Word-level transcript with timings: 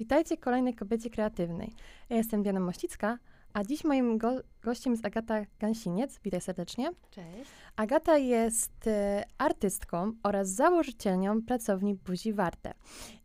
Witajcie 0.00 0.36
w 0.36 0.40
kolejnej 0.40 0.74
kobiecie 0.74 1.10
kreatywnej. 1.10 1.72
Ja 2.08 2.16
jestem 2.16 2.42
Diana 2.42 2.60
Mościcka, 2.60 3.18
a 3.52 3.64
dziś 3.64 3.84
moim 3.84 4.18
go- 4.18 4.40
gościem 4.62 4.92
jest 4.92 5.06
Agata 5.06 5.46
Gansiniec. 5.58 6.20
Witaj 6.24 6.40
serdecznie. 6.40 6.90
Cześć. 7.10 7.50
Agata 7.76 8.18
jest 8.18 8.86
e, 8.86 9.24
artystką 9.38 10.12
oraz 10.22 10.48
założycielnią 10.48 11.42
pracowni 11.42 11.94
Buzi 11.94 12.32
Warte. 12.32 12.74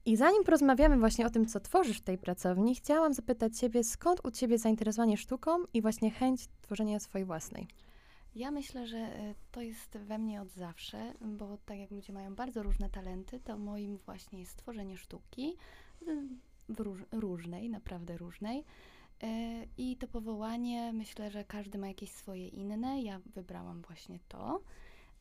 I 0.06 0.16
zanim 0.18 0.44
porozmawiamy 0.44 0.98
właśnie 0.98 1.26
o 1.26 1.30
tym, 1.30 1.46
co 1.46 1.60
tworzysz 1.60 1.98
w 1.98 2.04
tej 2.04 2.18
pracowni, 2.18 2.76
chciałam 2.76 3.14
zapytać 3.14 3.58
Ciebie, 3.58 3.84
skąd 3.84 4.26
u 4.26 4.32
Ciebie 4.32 4.58
zainteresowanie 4.58 5.18
sztuką 5.18 5.52
i 5.74 5.82
właśnie 5.82 6.12
chęć 6.12 6.48
tworzenia 6.62 7.00
swojej 7.00 7.26
własnej? 7.26 7.68
Ja 8.36 8.52
myślę, 8.52 8.88
że 8.88 8.98
e, 8.98 9.36
to 9.52 9.62
jest 9.62 9.98
we 9.98 10.18
mnie 10.18 10.42
od 10.42 10.52
zawsze, 10.52 11.14
bo 11.22 11.58
tak 11.66 11.78
jak 11.78 11.92
ludzie 11.92 12.14
mają 12.14 12.36
bardzo 12.36 12.64
różne 12.64 12.90
talenty, 12.90 13.40
to 13.40 13.58
moim 13.58 13.98
właśnie 13.98 14.40
jest 14.40 14.58
tworzenie 14.58 14.98
sztuki 14.98 15.56
y, 16.08 16.28
róż, 16.70 17.02
różnej, 17.12 17.70
naprawdę 17.70 18.18
różnej. 18.18 18.64
E, 19.24 19.28
I 19.78 19.98
to 19.98 20.08
powołanie, 20.08 20.94
myślę, 20.94 21.32
że 21.32 21.44
każdy 21.44 21.78
ma 21.78 21.88
jakieś 21.88 22.12
swoje 22.12 22.48
inne. 22.48 23.02
Ja 23.02 23.22
wybrałam 23.36 23.82
właśnie 23.82 24.20
to. 24.28 24.62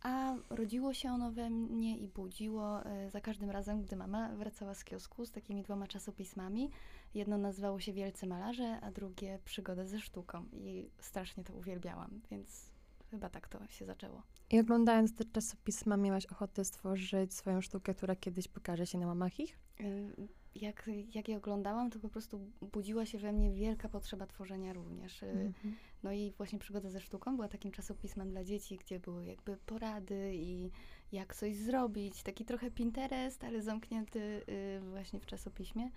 A 0.03 0.35
rodziło 0.51 0.95
się 0.95 1.11
ono 1.11 1.33
we 1.33 1.51
mnie 1.51 1.99
i 1.99 2.09
budziło 2.09 2.87
e, 2.87 3.11
za 3.11 3.21
każdym 3.21 3.51
razem, 3.51 3.83
gdy 3.83 3.97
mama 3.97 4.29
wracała 4.29 4.75
z 4.75 4.85
kiosku 4.85 5.27
z 5.27 5.31
takimi 5.31 5.63
dwoma 5.63 5.87
czasopismami. 5.87 6.71
Jedno 7.15 7.39
nazywało 7.39 7.81
się 7.81 7.93
Wielcy 7.93 8.27
Malarze, 8.27 8.81
a 8.81 8.91
drugie 8.91 9.39
Przygoda 9.45 9.85
ze 9.85 10.01
sztuką. 10.01 10.45
I 10.53 10.91
strasznie 10.99 11.45
to 11.45 11.55
uwielbiałam, 11.55 12.21
więc 12.31 12.71
chyba 13.11 13.29
tak 13.29 13.49
to 13.49 13.67
się 13.69 13.85
zaczęło. 13.87 14.23
I 14.51 14.61
oglądając 14.61 15.15
te 15.15 15.25
czasopisma, 15.25 15.97
miałaś 15.97 16.27
ochotę 16.27 16.65
stworzyć 16.65 17.35
swoją 17.35 17.61
sztukę, 17.61 17.95
która 17.95 18.17
kiedyś 18.17 18.49
pokaże 18.49 18.87
się 18.87 18.99
na 18.99 19.07
mamach 19.07 19.41
ich? 19.41 19.59
Y, 19.81 20.29
Jak, 20.55 20.91
jak 21.15 21.29
je 21.29 21.37
oglądałam, 21.37 21.91
to 21.91 21.99
po 21.99 22.09
prostu 22.09 22.41
budziła 22.73 23.07
się 23.07 23.19
we 23.19 23.33
mnie 23.33 23.53
wielka 23.53 23.89
potrzeba 23.89 24.27
tworzenia 24.27 24.73
również. 24.73 25.23
Y, 25.23 25.27
Mhm. 25.27 25.75
No 26.03 26.13
i 26.13 26.33
właśnie 26.37 26.59
Przygoda 26.59 26.91
ze 26.91 27.01
sztuką 27.01 27.37
była 27.37 27.49
takim 27.49 27.73
czasopismem 27.73 28.31
dla 28.31 28.45
dzieci, 28.45 28.77
gdzie 28.77 29.01
były 29.01 29.25
jakby 29.27 29.57
porady 29.57 30.33
i 30.35 30.71
jak 31.13 31.35
coś 31.35 31.57
zrobić. 31.57 32.23
Taki 32.23 32.45
trochę 32.45 32.71
Pinterest, 32.71 33.45
ale 33.45 33.63
zamknięty 33.63 34.21
y, 34.21 34.81
właśnie 34.91 35.21
w 35.21 35.27
czasopiśmie. 35.27 35.91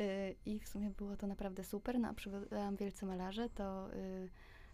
Y, 0.00 0.34
I 0.46 0.58
w 0.58 0.68
sumie 0.68 0.90
było 0.90 1.16
to 1.16 1.26
naprawdę 1.26 1.64
super. 1.64 1.98
No 2.00 2.08
a 2.08 2.14
Przygoda 2.14 2.72
Wielcy 2.72 3.06
Malarze 3.06 3.48
to, 3.48 3.94
y, 3.94 4.28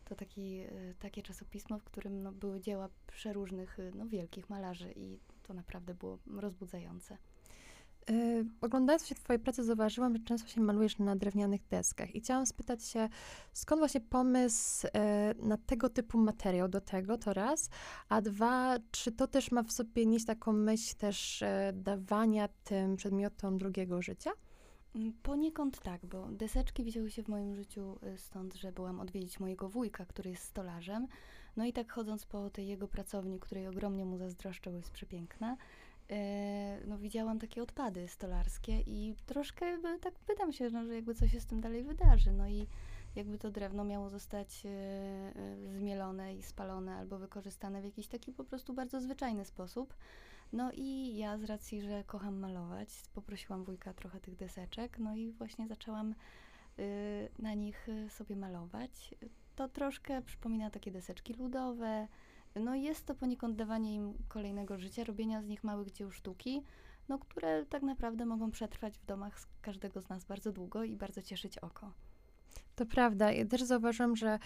to 0.04 0.14
taki, 0.14 0.60
takie 0.98 1.22
czasopismo, 1.22 1.78
w 1.78 1.84
którym 1.84 2.22
no, 2.22 2.32
były 2.32 2.60
dzieła 2.60 2.88
przeróżnych, 3.06 3.78
no, 3.94 4.06
wielkich 4.06 4.50
malarzy 4.50 4.92
i 4.96 5.18
to 5.42 5.54
naprawdę 5.54 5.94
było 5.94 6.18
rozbudzające. 6.36 7.18
Y, 8.10 8.44
oglądając 8.60 9.06
się 9.06 9.14
Twojej 9.14 9.40
pracy, 9.40 9.64
zauważyłam, 9.64 10.16
że 10.16 10.22
często 10.22 10.48
się 10.48 10.60
malujesz 10.60 10.98
na 10.98 11.16
drewnianych 11.16 11.66
deskach. 11.68 12.14
I 12.14 12.20
chciałam 12.20 12.46
spytać 12.46 12.84
się, 12.84 13.08
skąd 13.52 13.80
właśnie 13.80 14.00
pomysł 14.00 14.86
y, 14.86 14.90
na 15.42 15.56
tego 15.56 15.88
typu 15.88 16.18
materiał 16.18 16.68
do 16.68 16.80
tego, 16.80 17.18
to 17.18 17.32
raz, 17.32 17.70
a 18.08 18.20
dwa, 18.20 18.76
czy 18.90 19.12
to 19.12 19.26
też 19.26 19.50
ma 19.50 19.62
w 19.62 19.72
sobie 19.72 20.06
nieść 20.06 20.26
taką 20.26 20.52
myśl 20.52 20.96
też 20.96 21.42
y, 21.42 21.46
dawania 21.74 22.48
tym 22.64 22.96
przedmiotom 22.96 23.58
drugiego 23.58 24.02
życia? 24.02 24.30
Mm, 24.94 25.12
Poniekąd 25.22 25.80
tak, 25.80 26.06
bo 26.06 26.28
deseczki 26.30 26.84
wzięły 26.84 27.10
się 27.10 27.22
w 27.22 27.28
moim 27.28 27.54
życiu 27.54 27.98
y, 28.14 28.18
stąd, 28.18 28.54
że 28.54 28.72
byłam 28.72 29.00
odwiedzić 29.00 29.40
mojego 29.40 29.68
wujka, 29.68 30.06
który 30.06 30.30
jest 30.30 30.42
stolarzem. 30.42 31.06
No 31.56 31.64
i 31.64 31.72
tak 31.72 31.92
chodząc 31.92 32.26
po 32.26 32.50
tej 32.50 32.66
jego 32.68 32.88
pracowni, 32.88 33.40
której 33.40 33.66
ogromnie 33.66 34.04
mu 34.04 34.18
zazdroszczę, 34.18 34.70
bo 34.70 34.76
jest 34.76 34.90
przepiękna, 34.90 35.56
no 36.86 36.98
widziałam 36.98 37.38
takie 37.38 37.62
odpady 37.62 38.08
stolarskie 38.08 38.80
i 38.80 39.14
troszkę 39.26 39.66
tak 40.00 40.14
pytam 40.18 40.52
się, 40.52 40.70
no, 40.70 40.84
że 40.84 40.94
jakby 40.94 41.14
co 41.14 41.28
się 41.28 41.40
z 41.40 41.46
tym 41.46 41.60
dalej 41.60 41.82
wydarzy. 41.82 42.32
No 42.32 42.48
i 42.48 42.66
jakby 43.16 43.38
to 43.38 43.50
drewno 43.50 43.84
miało 43.84 44.10
zostać 44.10 44.62
e, 44.66 44.68
e, 44.68 45.32
zmielone 45.78 46.34
i 46.34 46.42
spalone 46.42 46.96
albo 46.96 47.18
wykorzystane 47.18 47.80
w 47.80 47.84
jakiś 47.84 48.08
taki 48.08 48.32
po 48.32 48.44
prostu 48.44 48.74
bardzo 48.74 49.00
zwyczajny 49.00 49.44
sposób. 49.44 49.94
No 50.52 50.70
i 50.72 51.16
ja 51.16 51.38
z 51.38 51.44
racji, 51.44 51.82
że 51.82 52.04
kocham 52.04 52.38
malować, 52.38 52.88
poprosiłam 53.14 53.64
wujka 53.64 53.94
trochę 53.94 54.20
tych 54.20 54.36
deseczek, 54.36 54.98
no 54.98 55.14
i 55.14 55.32
właśnie 55.32 55.66
zaczęłam 55.68 56.14
na 57.38 57.54
nich 57.54 57.88
sobie 58.08 58.36
malować. 58.36 59.14
To 59.56 59.68
troszkę 59.68 60.22
przypomina 60.22 60.70
takie 60.70 60.90
deseczki 60.90 61.34
ludowe. 61.34 62.08
No 62.60 62.74
jest 62.74 63.06
to 63.06 63.14
poniekąd 63.14 63.56
dawanie 63.56 63.94
im 63.94 64.14
kolejnego 64.28 64.78
życia, 64.78 65.04
robienia 65.04 65.42
z 65.42 65.46
nich 65.46 65.64
małych 65.64 65.92
dzieł 65.92 66.10
sztuki, 66.10 66.62
no 67.08 67.18
które 67.18 67.66
tak 67.66 67.82
naprawdę 67.82 68.26
mogą 68.26 68.50
przetrwać 68.50 68.98
w 68.98 69.06
domach 69.06 69.38
każdego 69.62 70.00
z 70.02 70.08
nas 70.08 70.24
bardzo 70.24 70.52
długo 70.52 70.84
i 70.84 70.96
bardzo 70.96 71.22
cieszyć 71.22 71.58
oko. 71.58 71.92
To 72.76 72.86
prawda. 72.86 73.32
Ja 73.32 73.46
też 73.46 73.62
zauważyłam, 73.62 74.16
że 74.16 74.38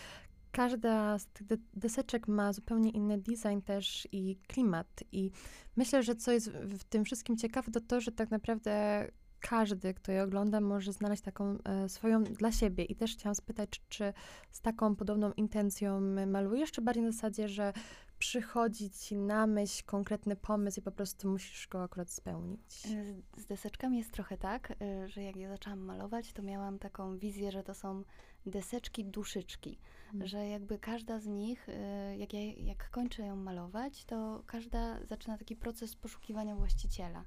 każda 0.52 1.18
z 1.18 1.26
tych 1.26 1.46
de- 1.46 1.56
deseczek 1.74 2.28
ma 2.28 2.52
zupełnie 2.52 2.90
inny 2.90 3.18
design 3.18 3.60
też 3.64 4.08
i 4.12 4.36
klimat. 4.48 5.04
I 5.12 5.30
myślę, 5.76 6.02
że 6.02 6.14
co 6.14 6.32
jest 6.32 6.50
w 6.50 6.84
tym 6.84 7.04
wszystkim 7.04 7.36
ciekawe, 7.36 7.72
to 7.72 7.80
to, 7.80 8.00
że 8.00 8.12
tak 8.12 8.30
naprawdę 8.30 9.06
każdy, 9.40 9.94
kto 9.94 10.12
je 10.12 10.22
ogląda, 10.22 10.60
może 10.60 10.92
znaleźć 10.92 11.22
taką 11.22 11.58
e, 11.64 11.88
swoją 11.88 12.24
dla 12.24 12.52
siebie. 12.52 12.84
I 12.84 12.94
też 12.94 13.12
chciałam 13.12 13.34
spytać, 13.34 13.70
czy, 13.70 13.80
czy 13.88 14.12
z 14.50 14.60
taką 14.60 14.96
podobną 14.96 15.32
intencją 15.32 15.96
e, 15.96 16.26
malujesz, 16.26 16.72
czy 16.72 16.82
bardziej 16.82 17.04
na 17.04 17.12
zasadzie, 17.12 17.48
że 17.48 17.72
przychodzi 18.18 18.90
ci 18.90 19.16
na 19.16 19.46
myśl 19.46 19.82
konkretny 19.86 20.36
pomysł 20.36 20.80
i 20.80 20.82
po 20.82 20.92
prostu 20.92 21.28
musisz 21.28 21.68
go 21.68 21.82
akurat 21.82 22.10
spełnić? 22.10 22.86
Y, 22.86 23.22
Z 23.36 23.46
deseczkami 23.46 23.98
jest 23.98 24.12
trochę 24.12 24.38
tak, 24.38 24.70
y, 24.70 25.08
że 25.08 25.22
jak 25.22 25.36
ja 25.36 25.48
zaczęłam 25.48 25.80
malować, 25.80 26.32
to 26.32 26.42
miałam 26.42 26.78
taką 26.78 27.18
wizję, 27.18 27.52
że 27.52 27.62
to 27.62 27.74
są 27.74 28.04
deseczki 28.46 29.04
duszyczki. 29.04 29.78
Mm. 30.14 30.26
że 30.26 30.48
jakby 30.48 30.78
każda 30.78 31.18
z 31.18 31.26
nich, 31.26 31.68
y, 31.68 32.16
jak, 32.16 32.32
ja, 32.32 32.40
jak 32.52 32.90
kończę 32.90 33.26
ją 33.26 33.36
malować, 33.36 34.04
to 34.04 34.42
każda 34.46 35.04
zaczyna 35.04 35.38
taki 35.38 35.56
proces 35.56 35.96
poszukiwania 35.96 36.56
właściciela. 36.56 37.24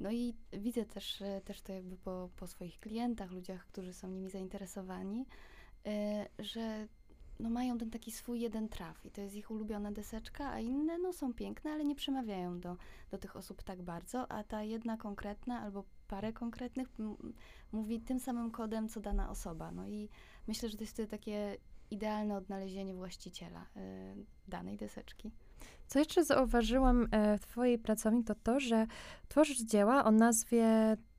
No 0.00 0.10
i 0.10 0.34
widzę 0.52 0.84
też, 0.84 1.20
y, 1.20 1.40
też 1.44 1.62
to 1.62 1.72
jakby 1.72 1.96
po, 1.96 2.30
po 2.36 2.46
swoich 2.46 2.80
klientach, 2.80 3.30
ludziach, 3.30 3.66
którzy 3.66 3.92
są 3.92 4.08
nimi 4.08 4.30
zainteresowani, 4.30 5.26
y, 5.86 6.44
że 6.44 6.88
no 7.40 7.50
mają 7.50 7.78
ten 7.78 7.90
taki 7.90 8.12
swój 8.12 8.40
jeden 8.40 8.68
traf 8.68 9.06
i 9.06 9.10
to 9.10 9.20
jest 9.20 9.34
ich 9.34 9.50
ulubiona 9.50 9.92
deseczka, 9.92 10.50
a 10.50 10.60
inne 10.60 10.98
no 10.98 11.12
są 11.12 11.34
piękne, 11.34 11.72
ale 11.72 11.84
nie 11.84 11.94
przemawiają 11.94 12.60
do, 12.60 12.76
do 13.10 13.18
tych 13.18 13.36
osób 13.36 13.62
tak 13.62 13.82
bardzo, 13.82 14.32
a 14.32 14.44
ta 14.44 14.62
jedna 14.62 14.96
konkretna 14.96 15.60
albo 15.60 15.84
parę 16.08 16.32
konkretnych 16.32 16.88
mówi 17.72 18.00
tym 18.00 18.20
samym 18.20 18.50
kodem, 18.50 18.88
co 18.88 19.00
dana 19.00 19.30
osoba. 19.30 19.70
No 19.70 19.86
i 19.86 20.08
myślę, 20.48 20.68
że 20.68 20.76
to 20.76 20.82
jest 20.82 20.92
wtedy 20.92 21.08
takie 21.08 21.56
idealne 21.90 22.36
odnalezienie 22.36 22.94
właściciela 22.94 23.62
y, 23.62 24.24
danej 24.48 24.76
deseczki. 24.76 25.30
Co 25.86 25.98
jeszcze 25.98 26.24
zauważyłam 26.24 27.08
e, 27.10 27.38
w 27.38 27.46
Twojej 27.46 27.78
pracowni, 27.78 28.24
to 28.24 28.34
to, 28.34 28.60
że 28.60 28.86
tworzysz 29.28 29.58
dzieła 29.58 30.04
o 30.04 30.10
nazwie, 30.10 30.64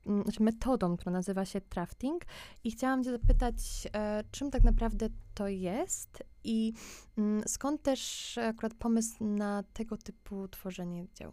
mm, 0.06 0.22
znaczy 0.22 0.42
metodą, 0.42 0.96
która 0.96 1.12
nazywa 1.12 1.44
się 1.44 1.60
drafting. 1.60 2.24
I 2.64 2.70
chciałam 2.70 3.04
Cię 3.04 3.10
zapytać, 3.10 3.56
e, 3.92 4.24
czym 4.30 4.50
tak 4.50 4.64
naprawdę 4.64 5.08
to 5.34 5.48
jest 5.48 6.22
i 6.44 6.72
mm, 7.18 7.42
skąd 7.46 7.82
też 7.82 8.38
akurat 8.38 8.74
pomysł 8.74 9.24
na 9.24 9.62
tego 9.72 9.96
typu 9.96 10.48
tworzenie 10.48 11.06
dzieł? 11.14 11.32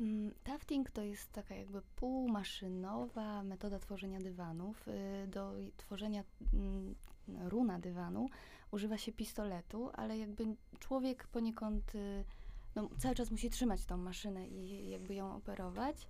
Mm, 0.00 0.34
Tafting 0.44 0.90
to 0.90 1.02
jest 1.02 1.32
taka 1.32 1.54
jakby 1.54 1.82
półmaszynowa 1.96 3.42
metoda 3.42 3.78
tworzenia 3.78 4.20
dywanów. 4.20 4.88
Y, 4.88 5.26
Do 5.28 5.52
tworzenia 5.76 6.24
runa 7.44 7.78
dywanu 7.78 8.28
używa 8.70 8.98
się 8.98 9.12
pistoletu, 9.12 9.90
ale 9.92 10.18
jakby 10.18 10.44
człowiek 10.78 11.26
poniekąd 11.26 11.94
y, 11.94 12.24
no, 12.74 12.88
cały 12.98 13.14
czas 13.14 13.30
musi 13.30 13.50
trzymać 13.50 13.84
tą 13.84 13.96
maszynę 13.96 14.48
i 14.48 14.90
jakby 14.90 15.14
ją 15.14 15.36
operować. 15.36 16.08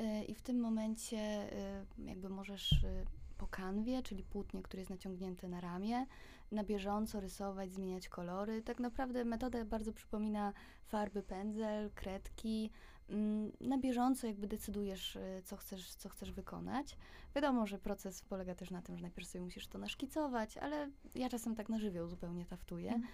Y, 0.00 0.24
I 0.24 0.34
w 0.34 0.42
tym 0.42 0.60
momencie 0.60 1.52
y, 1.98 2.04
jakby 2.04 2.28
możesz 2.28 2.72
y, 2.72 3.04
po 3.38 3.46
kanwie, 3.46 4.02
czyli 4.02 4.24
płótnie, 4.24 4.62
które 4.62 4.80
jest 4.80 4.90
naciągnięte 4.90 5.48
na 5.48 5.60
ramię, 5.60 6.06
na 6.52 6.64
bieżąco 6.64 7.20
rysować, 7.20 7.72
zmieniać 7.72 8.08
kolory. 8.08 8.62
Tak 8.62 8.80
naprawdę 8.80 9.24
metoda 9.24 9.64
bardzo 9.64 9.92
przypomina 9.92 10.52
farby, 10.86 11.22
pędzel, 11.22 11.90
kredki, 11.94 12.70
mm, 13.08 13.52
na 13.60 13.78
bieżąco 13.78 14.26
jakby 14.26 14.46
decydujesz, 14.46 15.18
co 15.44 15.56
chcesz, 15.56 15.94
co 15.94 16.08
chcesz 16.08 16.32
wykonać. 16.32 16.96
Wiadomo, 17.34 17.66
że 17.66 17.78
proces 17.78 18.22
polega 18.22 18.54
też 18.54 18.70
na 18.70 18.82
tym, 18.82 18.96
że 18.96 19.02
najpierw 19.02 19.28
sobie 19.28 19.44
musisz 19.44 19.66
to 19.66 19.78
naszkicować, 19.78 20.56
ale 20.56 20.90
ja 21.14 21.28
czasem 21.28 21.54
tak 21.54 21.68
na 21.68 21.78
żywioł 21.78 22.08
zupełnie 22.08 22.46
taftuję. 22.46 22.92
Mhm. 22.92 23.12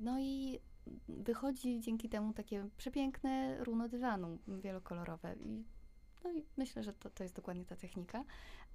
No 0.00 0.20
i 0.20 0.60
wychodzi 1.08 1.80
dzięki 1.80 2.08
temu 2.08 2.32
takie 2.32 2.68
przepiękne 2.76 3.64
runo 3.64 3.88
dywanu 3.88 4.38
wielokolorowe. 4.48 5.34
I, 5.40 5.64
no 6.24 6.30
i 6.32 6.44
myślę, 6.56 6.82
że 6.82 6.92
to, 6.92 7.10
to 7.10 7.22
jest 7.22 7.36
dokładnie 7.36 7.64
ta 7.64 7.76
technika. 7.76 8.24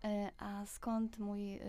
E, 0.03 0.31
A 0.37 0.65
skąd 0.65 1.19
mój, 1.19 1.57
e, 1.57 1.61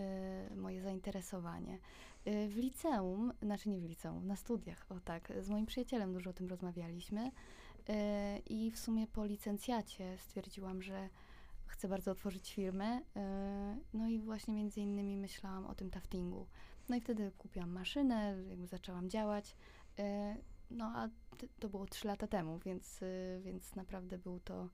moje 0.55 0.81
zainteresowanie? 0.81 1.79
E, 2.25 2.47
W 2.47 2.57
liceum, 2.57 3.33
znaczy 3.41 3.69
nie 3.69 3.79
w 3.79 3.85
liceum, 3.85 4.27
na 4.27 4.35
studiach, 4.35 4.85
o 4.89 4.99
tak, 4.99 5.33
z 5.41 5.49
moim 5.49 5.65
przyjacielem 5.65 6.13
dużo 6.13 6.29
o 6.29 6.33
tym 6.33 6.47
rozmawialiśmy. 6.47 7.31
I 8.45 8.71
w 8.71 8.79
sumie 8.79 9.07
po 9.07 9.25
licencjacie 9.25 10.17
stwierdziłam, 10.17 10.81
że 10.81 11.09
chcę 11.65 11.87
bardzo 11.87 12.11
otworzyć 12.11 12.53
firmę. 12.53 13.01
No 13.93 14.07
i 14.07 14.19
właśnie 14.19 14.53
między 14.53 14.81
innymi 14.81 15.17
myślałam 15.17 15.65
o 15.65 15.75
tym 15.75 15.89
taftingu. 15.89 16.47
No 16.89 16.95
i 16.95 17.01
wtedy 17.01 17.31
kupiłam 17.37 17.69
maszynę, 17.69 18.35
jakby 18.49 18.67
zaczęłam 18.67 19.09
działać. 19.09 19.55
E, 19.99 20.35
no 20.71 20.85
a 20.95 21.09
to 21.59 21.69
było 21.69 21.85
trzy 21.85 22.07
lata 22.07 22.27
temu, 22.27 22.59
więc, 22.59 22.99
więc 23.41 23.75
naprawdę 23.75 24.17
był 24.17 24.39
to, 24.39 24.69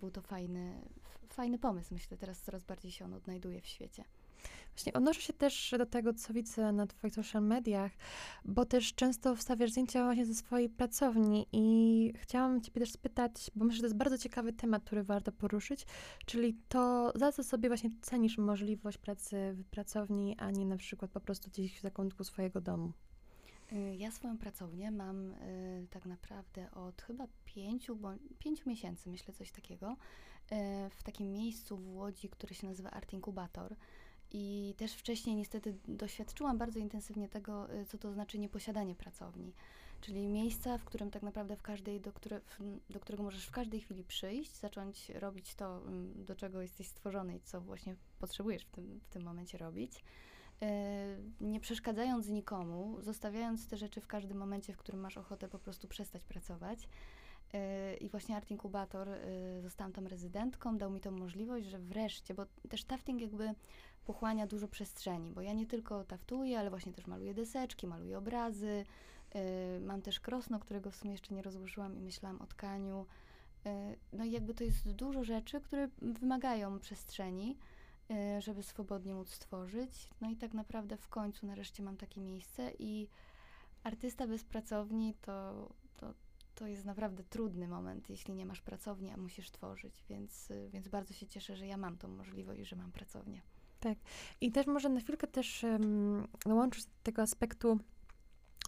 był 0.00 0.10
to 0.10 0.22
fajny, 0.22 0.88
fajny 1.28 1.58
pomysł. 1.58 1.94
Myślę, 1.94 2.16
teraz 2.16 2.40
coraz 2.40 2.64
bardziej 2.64 2.92
się 2.92 3.04
on 3.04 3.14
odnajduje 3.14 3.60
w 3.60 3.66
świecie. 3.66 4.04
Właśnie 4.74 4.92
odnoszę 4.92 5.20
się 5.20 5.32
też 5.32 5.74
do 5.78 5.86
tego, 5.86 6.14
co 6.14 6.32
widzę 6.32 6.72
na 6.72 6.86
twoich 6.86 7.14
social 7.14 7.42
mediach, 7.42 7.92
bo 8.44 8.64
też 8.64 8.94
często 8.94 9.36
wstawiasz 9.36 9.70
zdjęcia 9.70 10.04
właśnie 10.04 10.26
ze 10.26 10.34
swojej 10.34 10.68
pracowni 10.68 11.46
i 11.52 12.12
chciałam 12.16 12.60
ciebie 12.60 12.80
też 12.80 12.92
spytać, 12.92 13.50
bo 13.54 13.64
myślę, 13.64 13.76
że 13.76 13.82
to 13.82 13.86
jest 13.86 13.96
bardzo 13.96 14.18
ciekawy 14.18 14.52
temat, 14.52 14.84
który 14.84 15.02
warto 15.02 15.32
poruszyć, 15.32 15.86
czyli 16.26 16.56
to, 16.68 17.12
za 17.14 17.32
co 17.32 17.44
sobie 17.44 17.68
właśnie 17.68 17.90
cenisz 18.02 18.38
możliwość 18.38 18.98
pracy 18.98 19.52
w 19.52 19.64
pracowni, 19.64 20.36
a 20.38 20.50
nie 20.50 20.66
na 20.66 20.76
przykład 20.76 21.10
po 21.10 21.20
prostu 21.20 21.50
gdzieś 21.50 21.78
w 21.78 21.82
zakątku 21.82 22.24
swojego 22.24 22.60
domu. 22.60 22.92
Y, 23.72 23.96
ja 23.96 24.10
swoją 24.10 24.38
pracownię 24.38 24.90
mam 24.90 25.30
y, 25.30 25.86
tak 25.90 26.06
naprawdę 26.06 26.70
od 26.70 27.02
chyba 27.02 27.26
pięciu, 27.44 27.96
bo, 27.96 28.08
pięciu 28.38 28.68
miesięcy, 28.68 29.10
myślę, 29.10 29.34
coś 29.34 29.52
takiego, 29.52 29.92
y, 29.92 30.90
w 30.90 31.02
takim 31.02 31.32
miejscu 31.32 31.76
w 31.76 31.96
Łodzi, 31.96 32.28
które 32.28 32.54
się 32.54 32.66
nazywa 32.66 32.90
Art 32.90 33.12
Inkubator. 33.12 33.76
I 34.30 34.74
też 34.76 34.92
wcześniej 34.94 35.36
niestety 35.36 35.78
doświadczyłam 35.88 36.58
bardzo 36.58 36.78
intensywnie 36.78 37.28
tego, 37.28 37.74
y, 37.74 37.86
co 37.86 37.98
to 37.98 38.12
znaczy 38.12 38.38
nieposiadanie 38.38 38.94
pracowni. 38.94 39.52
Czyli 40.00 40.28
miejsca, 40.28 40.78
w 40.78 40.84
którym 40.84 41.10
tak 41.10 41.22
naprawdę 41.22 41.56
w 41.56 41.62
każdej, 41.62 42.00
do, 42.00 42.12
które, 42.12 42.40
do 42.90 43.00
którego 43.00 43.22
możesz 43.22 43.46
w 43.46 43.50
każdej 43.50 43.80
chwili 43.80 44.04
przyjść, 44.04 44.56
zacząć 44.56 45.08
robić 45.08 45.54
to, 45.54 45.78
mm, 45.78 46.24
do 46.24 46.34
czego 46.34 46.62
jesteś 46.62 46.88
stworzony 46.88 47.36
i 47.36 47.40
co 47.40 47.60
właśnie 47.60 47.96
potrzebujesz 48.18 48.64
w 48.64 48.70
tym, 48.70 49.00
w 49.00 49.08
tym 49.08 49.22
momencie 49.22 49.58
robić. 49.58 50.04
Yy, 50.64 51.48
nie 51.48 51.60
przeszkadzając 51.60 52.28
nikomu, 52.28 52.96
zostawiając 53.00 53.68
te 53.68 53.76
rzeczy 53.76 54.00
w 54.00 54.06
każdym 54.06 54.36
momencie, 54.38 54.72
w 54.72 54.76
którym 54.76 55.00
masz 55.00 55.18
ochotę 55.18 55.48
po 55.48 55.58
prostu 55.58 55.88
przestać 55.88 56.24
pracować. 56.24 56.88
Yy, 57.52 57.60
I 57.96 58.08
właśnie 58.08 58.36
Art 58.36 58.50
Inkubator, 58.50 59.08
yy, 59.08 59.62
zostałam 59.62 59.92
tam 59.92 60.06
rezydentką, 60.06 60.78
dał 60.78 60.90
mi 60.90 61.00
tą 61.00 61.10
możliwość, 61.10 61.66
że 61.66 61.78
wreszcie, 61.78 62.34
bo 62.34 62.46
też 62.68 62.84
tafting 62.84 63.20
jakby 63.20 63.54
pochłania 64.04 64.46
dużo 64.46 64.68
przestrzeni, 64.68 65.32
bo 65.32 65.40
ja 65.40 65.52
nie 65.52 65.66
tylko 65.66 66.04
taftuję, 66.04 66.58
ale 66.58 66.70
właśnie 66.70 66.92
też 66.92 67.06
maluję 67.06 67.34
deseczki, 67.34 67.86
maluję 67.86 68.18
obrazy. 68.18 68.84
Mam 69.80 70.02
też 70.02 70.20
krosno, 70.20 70.58
którego 70.58 70.90
w 70.90 70.96
sumie 70.96 71.12
jeszcze 71.12 71.34
nie 71.34 71.42
rozłożyłam 71.42 71.96
i 71.96 72.00
myślałam 72.00 72.42
o 72.42 72.46
tkaniu. 72.46 73.06
No 74.12 74.24
i 74.24 74.30
jakby 74.30 74.54
to 74.54 74.64
jest 74.64 74.92
dużo 74.92 75.24
rzeczy, 75.24 75.60
które 75.60 75.88
wymagają 76.02 76.78
przestrzeni, 76.78 77.56
żeby 78.38 78.62
swobodnie 78.62 79.14
móc 79.14 79.30
stworzyć. 79.30 80.08
No 80.20 80.30
i 80.30 80.36
tak 80.36 80.54
naprawdę 80.54 80.96
w 80.96 81.08
końcu 81.08 81.46
nareszcie 81.46 81.82
mam 81.82 81.96
takie 81.96 82.20
miejsce 82.20 82.72
i 82.78 83.08
artysta 83.84 84.26
bez 84.26 84.44
pracowni 84.44 85.14
to, 85.22 85.68
to, 85.96 86.14
to 86.54 86.66
jest 86.66 86.84
naprawdę 86.84 87.24
trudny 87.24 87.68
moment, 87.68 88.10
jeśli 88.10 88.34
nie 88.34 88.46
masz 88.46 88.60
pracowni, 88.60 89.10
a 89.10 89.16
musisz 89.16 89.50
tworzyć, 89.50 90.04
więc, 90.08 90.52
więc 90.70 90.88
bardzo 90.88 91.14
się 91.14 91.26
cieszę, 91.26 91.56
że 91.56 91.66
ja 91.66 91.76
mam 91.76 91.98
tą 91.98 92.08
możliwość, 92.08 92.62
że 92.62 92.76
mam 92.76 92.92
pracownię. 92.92 93.40
Tak. 93.80 93.98
I 94.40 94.52
też 94.52 94.66
może 94.66 94.88
na 94.88 95.00
chwilkę 95.00 95.26
też 95.26 95.62
um, 95.62 96.28
dołączyć 96.46 96.84
do 96.84 96.90
tego 97.02 97.22
aspektu 97.22 97.78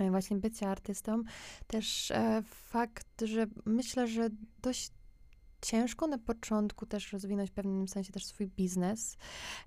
e, 0.00 0.10
właśnie 0.10 0.36
bycia 0.36 0.70
artystą, 0.70 1.22
też 1.66 2.10
e, 2.10 2.42
fakt, 2.46 3.22
że 3.22 3.46
myślę, 3.66 4.06
że 4.06 4.28
dość 4.62 4.90
ciężko 5.66 6.06
na 6.06 6.18
początku 6.18 6.86
też 6.86 7.12
rozwinąć 7.12 7.50
w 7.50 7.52
pewnym 7.52 7.88
sensie 7.88 8.12
też 8.12 8.24
swój 8.24 8.46
biznes 8.46 9.16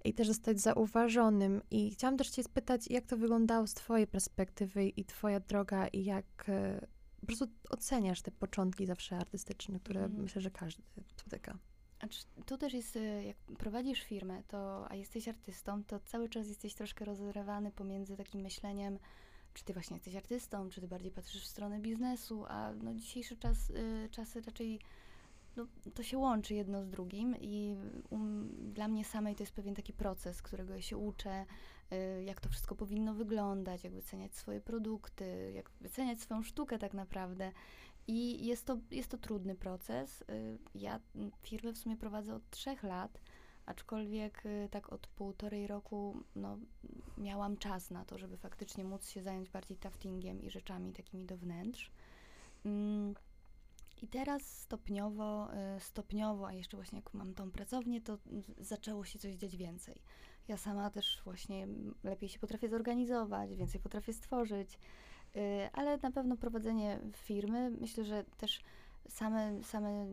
i 0.04 0.14
też 0.14 0.28
zostać 0.28 0.60
zauważonym. 0.60 1.62
I 1.72 1.92
chciałam 1.92 2.18
też 2.18 2.30
cię 2.30 2.44
spytać, 2.44 2.88
jak 2.90 3.06
to 3.06 3.18
wyglądało 3.18 3.68
z 3.68 3.74
twojej 3.74 4.08
perspektywy 4.08 4.86
i 4.86 5.06
twoja 5.06 5.40
droga 5.40 5.88
i 5.88 6.04
jak 6.04 6.26
e, 6.48 6.88
po 7.20 7.26
prostu 7.26 7.46
oceniasz 7.70 8.22
te 8.22 8.32
początki 8.32 8.86
zawsze 8.86 9.18
artystyczne, 9.18 9.80
które 9.80 10.04
mm. 10.04 10.22
myślę, 10.22 10.42
że 10.42 10.52
każdy 10.52 10.84
spotyka. 11.18 11.58
Znaczy, 12.00 12.20
tu 12.46 12.58
też 12.58 12.74
jest, 12.74 12.96
y, 12.96 13.24
jak 13.24 13.38
prowadzisz 13.58 14.02
firmę, 14.02 14.44
to, 14.48 14.92
a 14.92 14.96
jesteś 14.96 15.28
artystą, 15.28 15.84
to 15.84 16.00
cały 16.00 16.30
czas 16.30 16.48
jesteś 16.48 16.74
troszkę 16.74 17.06
rozrywany 17.06 17.72
pomiędzy 17.72 18.18
takim 18.18 18.42
myśleniem, 18.42 19.00
czy 19.54 19.64
ty 19.64 19.74
właśnie 19.74 19.96
jesteś 19.96 20.16
artystą, 20.16 20.70
czy 20.70 20.82
ty 20.82 20.88
bardziej 20.88 21.12
patrzysz 21.12 21.44
w 21.44 21.48
stronę 21.48 21.80
biznesu, 21.80 22.46
a 22.48 22.72
no 22.74 22.94
dzisiejszy 22.94 23.38
czas, 23.38 23.70
y, 23.70 24.10
czasy 24.12 24.42
raczej 24.42 24.80
no, 25.60 25.92
to 25.92 26.04
się 26.04 26.18
łączy 26.18 26.54
jedno 26.54 26.84
z 26.84 26.90
drugim 26.90 27.36
i 27.42 27.76
um, 28.10 28.50
dla 28.74 28.88
mnie 28.88 29.06
samej 29.06 29.36
to 29.36 29.44
jest 29.44 29.54
pewien 29.54 29.76
taki 29.76 29.94
proces, 29.94 30.42
którego 30.42 30.74
ja 30.74 30.82
się 30.82 30.98
uczę, 30.98 31.46
y, 31.94 32.24
jak 32.24 32.42
to 32.42 32.50
wszystko 32.50 32.76
powinno 32.76 33.14
wyglądać, 33.14 33.84
jak 33.84 33.94
wyceniać 33.94 34.36
swoje 34.36 34.62
produkty, 34.62 35.52
jak 35.56 35.72
wyceniać 35.82 36.22
swoją 36.22 36.44
sztukę 36.44 36.80
tak 36.80 36.94
naprawdę. 36.94 37.52
I 38.08 38.46
jest 38.46 38.66
to, 38.66 38.78
jest 38.92 39.10
to 39.10 39.18
trudny 39.18 39.56
proces. 39.56 40.22
Y, 40.22 40.58
ja 40.76 41.00
firmę 41.44 41.74
w 41.74 41.78
sumie 41.78 41.98
prowadzę 41.98 42.36
od 42.36 42.50
trzech 42.50 42.84
lat, 42.84 43.22
aczkolwiek 43.66 44.46
y, 44.46 44.68
tak 44.72 44.94
od 44.94 45.08
półtorej 45.08 45.68
roku 45.68 46.24
no, 46.36 46.58
miałam 47.18 47.58
czas 47.58 47.92
na 47.92 48.06
to, 48.06 48.18
żeby 48.18 48.38
faktycznie 48.38 48.84
móc 48.84 49.10
się 49.10 49.22
zająć 49.22 49.50
bardziej 49.50 49.78
taftingiem 49.78 50.42
i 50.42 50.50
rzeczami 50.50 50.94
takimi 50.94 51.26
do 51.26 51.38
wnętrz. 51.38 51.92
Mm, 52.66 53.14
I 54.02 54.08
teraz 54.08 54.60
stopniowo, 54.60 55.48
y, 55.78 55.80
stopniowo, 55.80 56.48
a 56.48 56.54
jeszcze 56.54 56.78
właśnie 56.78 56.98
jak 56.98 57.14
mam 57.14 57.34
tą 57.34 57.52
pracownię, 57.52 58.02
to 58.02 58.18
zaczęło 58.58 59.06
się 59.06 59.20
coś 59.20 59.36
dziać 59.36 59.58
więcej. 59.58 60.02
Ja 60.48 60.58
sama 60.58 60.90
też 60.90 61.22
właśnie 61.24 61.68
lepiej 62.04 62.30
się 62.30 62.40
potrafię 62.40 62.70
zorganizować, 62.70 63.56
więcej 63.56 63.82
potrafię 63.82 64.14
stworzyć. 64.14 64.80
Y, 65.36 65.40
ale 65.74 65.98
na 65.98 66.12
pewno 66.12 66.38
prowadzenie 66.38 67.00
firmy, 67.16 67.72
myślę, 67.72 68.04
że 68.04 68.24
też 68.38 68.62
same, 69.10 69.64
same, 69.64 70.08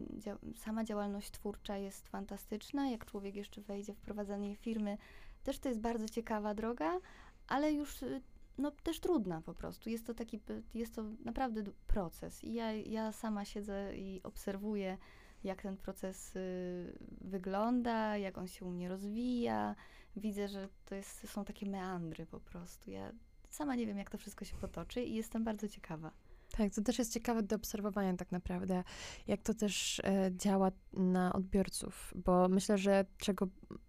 sama 0.57 0.85
działalność 0.85 1.31
twórcza 1.31 1.77
jest 1.77 2.09
fantastyczna. 2.09 2.91
Jak 2.91 3.05
człowiek 3.05 3.37
jeszcze 3.37 3.61
wejdzie 3.61 3.95
w 3.95 4.01
prowadzenie 4.01 4.57
firmy, 4.57 4.99
też 5.45 5.59
to 5.59 5.69
jest 5.69 5.81
bardzo 5.81 6.09
ciekawa 6.09 6.55
droga, 6.55 7.01
ale 7.49 7.73
już 7.73 8.03
y, 8.03 8.23
no, 8.59 8.71
też 8.71 9.01
trudna 9.01 9.43
po 9.43 9.55
prostu. 9.55 9.91
Jest 9.91 10.07
to 10.07 10.15
taki, 10.15 10.41
jest 10.75 10.95
to 10.95 11.03
naprawdę 11.25 11.63
proces. 11.87 12.45
I 12.45 12.55
ja, 12.55 12.73
ja 12.73 13.13
sama 13.13 13.45
siedzę 13.45 13.97
i 13.97 14.21
obserwuję, 14.23 14.99
jak 15.45 15.63
ten 15.63 15.77
proces 15.77 16.37
y, 16.37 16.99
wygląda, 17.21 18.17
jak 18.17 18.39
on 18.39 18.49
się 18.49 18.65
u 18.65 18.71
mnie 18.71 18.89
rozwija. 18.89 19.75
Widzę, 20.17 20.49
że 20.49 20.69
to 20.85 20.95
jest, 20.95 21.31
są 21.31 21.45
takie 21.45 21.67
meandry 21.67 22.27
po 22.27 22.41
prostu. 22.41 22.91
Ja 22.91 23.13
sama 23.51 23.75
nie 23.75 23.87
wiem, 23.87 23.99
jak 23.99 24.11
to 24.11 24.19
wszystko 24.19 24.45
się 24.45 24.57
potoczy 24.57 25.03
i 25.05 25.15
jestem 25.15 25.45
bardzo 25.45 25.69
ciekawa. 25.69 26.11
Tak, 26.57 26.75
to 26.75 26.83
też 26.83 26.99
jest 26.99 27.13
ciekawe 27.13 27.43
do 27.43 27.57
obserwowania 27.57 28.17
tak 28.17 28.33
naprawdę, 28.33 28.85
jak 29.27 29.43
to 29.43 29.55
też 29.55 30.01
e, 30.05 30.31
działa 30.37 30.71
na 30.93 31.33
odbiorców, 31.33 32.15
bo 32.25 32.49
myślę, 32.49 32.79
że 32.79 33.05
czego 33.19 33.49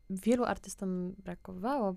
wielu 0.10 0.44
artystom 0.44 1.12
brakowało 1.12 1.96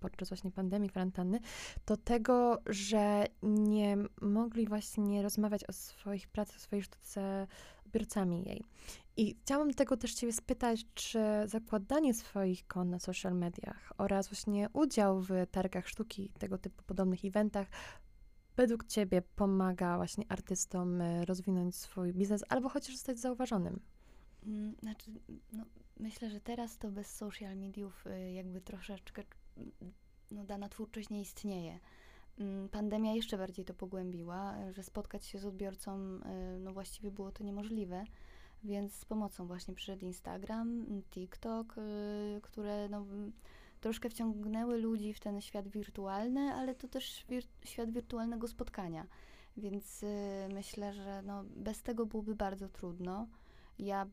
podczas 0.00 0.28
właśnie 0.28 0.50
pandemii, 0.50 0.90
kwarantanny, 0.90 1.40
to 1.84 1.96
tego, 1.96 2.58
że 2.66 3.26
nie 3.42 3.96
mogli 4.20 4.66
właśnie 4.66 5.22
rozmawiać 5.22 5.64
o 5.64 5.72
swoich 5.72 6.28
pracach, 6.28 6.56
o 6.56 6.60
swojej 6.60 6.82
sztuce 6.82 7.46
odbiorcami 7.86 8.44
jej. 8.48 8.64
I 9.16 9.36
chciałam 9.42 9.74
tego 9.74 9.96
też 9.96 10.14
ciebie 10.14 10.32
spytać, 10.32 10.86
czy 10.94 11.18
zakładanie 11.46 12.14
swoich 12.14 12.66
kon 12.66 12.90
na 12.90 12.98
social 12.98 13.34
mediach 13.34 13.92
oraz 13.98 14.28
właśnie 14.28 14.68
udział 14.72 15.20
w 15.20 15.30
targach 15.50 15.88
sztuki, 15.88 16.32
tego 16.38 16.58
typu 16.58 16.82
podobnych 16.86 17.24
eventach, 17.24 17.66
według 18.58 18.84
ciebie 18.84 19.22
pomaga 19.22 19.96
właśnie 19.96 20.24
artystom 20.28 21.00
e, 21.00 21.24
rozwinąć 21.24 21.76
swój 21.76 22.12
biznes 22.12 22.44
albo 22.48 22.68
chociaż 22.68 22.94
zostać 22.94 23.18
zauważonym? 23.18 23.80
Mm, 24.46 24.74
znaczy, 24.82 25.10
no, 25.52 25.64
myślę, 26.00 26.30
że 26.30 26.40
teraz 26.40 26.78
to 26.78 26.90
bez 26.90 27.16
social 27.16 27.56
mediów 27.56 28.06
e, 28.06 28.32
jakby 28.32 28.60
troszeczkę 28.60 29.22
no, 30.30 30.44
dana 30.44 30.68
twórczość 30.68 31.10
nie 31.10 31.20
istnieje. 31.20 31.78
Mm, 32.38 32.68
pandemia 32.68 33.14
jeszcze 33.14 33.38
bardziej 33.38 33.64
to 33.64 33.74
pogłębiła, 33.74 34.54
że 34.72 34.82
spotkać 34.82 35.24
się 35.24 35.38
z 35.38 35.44
odbiorcą, 35.44 35.98
e, 36.24 36.58
no 36.58 36.72
właściwie 36.72 37.10
było 37.10 37.32
to 37.32 37.44
niemożliwe. 37.44 38.04
Więc 38.64 38.94
z 38.94 39.04
pomocą 39.04 39.46
właśnie 39.46 39.74
przyszedł 39.74 40.04
Instagram, 40.04 40.86
TikTok, 41.10 41.74
które 42.42 42.88
no, 42.88 43.06
troszkę 43.80 44.10
wciągnęły 44.10 44.78
ludzi 44.78 45.14
w 45.14 45.20
ten 45.20 45.40
świat 45.40 45.68
wirtualny, 45.68 46.54
ale 46.54 46.74
to 46.74 46.88
też 46.88 47.24
wir 47.28 47.42
świat 47.64 47.90
wirtualnego 47.90 48.48
spotkania. 48.48 49.06
Więc 49.56 50.02
y, 50.02 50.06
myślę, 50.54 50.92
że 50.92 51.22
no, 51.22 51.44
bez 51.56 51.82
tego 51.82 52.06
byłoby 52.06 52.34
bardzo 52.34 52.68
trudno. 52.68 53.26
Ja 53.78 54.06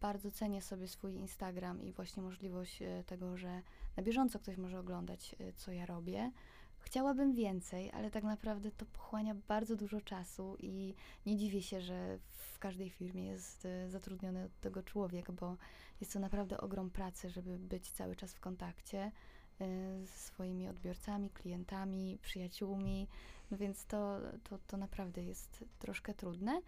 bardzo 0.00 0.30
cenię 0.30 0.62
sobie 0.62 0.88
swój 0.88 1.14
Instagram 1.14 1.82
i 1.82 1.92
właśnie 1.92 2.22
możliwość 2.22 2.82
y, 2.82 3.04
tego, 3.06 3.36
że 3.36 3.62
na 3.96 4.02
bieżąco 4.02 4.38
ktoś 4.38 4.56
może 4.56 4.78
oglądać, 4.78 5.36
y, 5.40 5.52
co 5.56 5.72
ja 5.72 5.86
robię. 5.86 6.30
Chciałabym 6.78 7.34
więcej, 7.34 7.90
ale 7.90 8.10
tak 8.10 8.24
naprawdę 8.24 8.70
to 8.70 8.86
pochłania 8.86 9.34
bardzo 9.48 9.76
dużo 9.76 10.00
czasu 10.00 10.56
i 10.58 10.94
nie 11.26 11.36
dziwię 11.36 11.62
się, 11.62 11.80
że 11.80 12.18
w 12.30 12.58
każdej 12.58 12.90
firmie 12.90 13.26
jest 13.26 13.68
zatrudniony 13.88 14.44
od 14.44 14.60
tego 14.60 14.82
człowiek, 14.82 15.32
bo 15.32 15.56
jest 16.00 16.12
to 16.12 16.20
naprawdę 16.20 16.60
ogrom 16.60 16.90
pracy, 16.90 17.30
żeby 17.30 17.58
być 17.58 17.90
cały 17.90 18.16
czas 18.16 18.34
w 18.34 18.40
kontakcie 18.40 19.12
y, 19.60 20.06
ze 20.06 20.18
swoimi 20.18 20.68
odbiorcami, 20.68 21.30
klientami, 21.30 22.18
przyjaciółmi, 22.22 23.08
no 23.50 23.56
więc 23.56 23.86
to, 23.86 24.18
to, 24.44 24.58
to 24.66 24.76
naprawdę 24.76 25.22
jest 25.22 25.64
troszkę 25.78 26.14
trudne. 26.14 26.60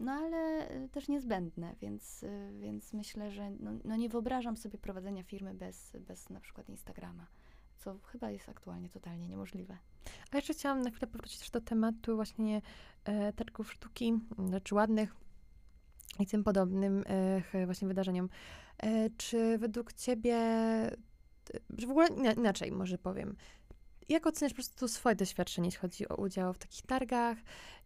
No 0.00 0.12
ale 0.12 0.70
y, 0.84 0.88
też 0.88 1.08
niezbędne, 1.08 1.74
więc, 1.80 2.24
więc 2.60 2.92
myślę, 2.92 3.30
że 3.30 3.50
no, 3.50 3.70
no 3.84 3.96
nie 3.96 4.08
wyobrażam 4.08 4.56
sobie 4.56 4.78
prowadzenia 4.78 5.22
firmy 5.22 5.54
bez, 5.54 5.96
bez 6.00 6.30
na 6.30 6.40
przykład 6.40 6.68
Instagrama 6.68 7.26
co 7.86 7.98
chyba 8.04 8.30
jest 8.30 8.48
aktualnie 8.48 8.88
totalnie 8.88 9.28
niemożliwe. 9.28 9.78
A 10.32 10.36
jeszcze 10.36 10.54
chciałam 10.54 10.82
na 10.82 10.90
chwilę 10.90 11.06
powrócić 11.06 11.38
też 11.38 11.50
do 11.50 11.60
tematu 11.60 12.16
właśnie 12.16 12.62
e, 13.04 13.32
targów 13.32 13.72
sztuki, 13.72 14.20
znaczy 14.48 14.74
ładnych 14.74 15.25
i 16.18 16.26
tym 16.26 16.44
podobnym 16.44 17.04
e, 17.52 17.66
właśnie 17.66 17.88
wydarzeniom. 17.88 18.28
E, 18.78 19.10
czy 19.10 19.58
według 19.58 19.92
ciebie, 19.92 20.36
że 21.78 21.86
w 21.86 21.90
ogóle 21.90 22.08
inaczej 22.36 22.72
może 22.72 22.98
powiem, 22.98 23.36
jak 24.08 24.26
oceniasz 24.26 24.52
po 24.52 24.56
prostu 24.56 24.88
swoje 24.88 25.16
doświadczenie, 25.16 25.68
jeśli 25.68 25.80
chodzi 25.80 26.08
o 26.08 26.14
udział 26.14 26.52
w 26.52 26.58
takich 26.58 26.82
targach? 26.82 27.38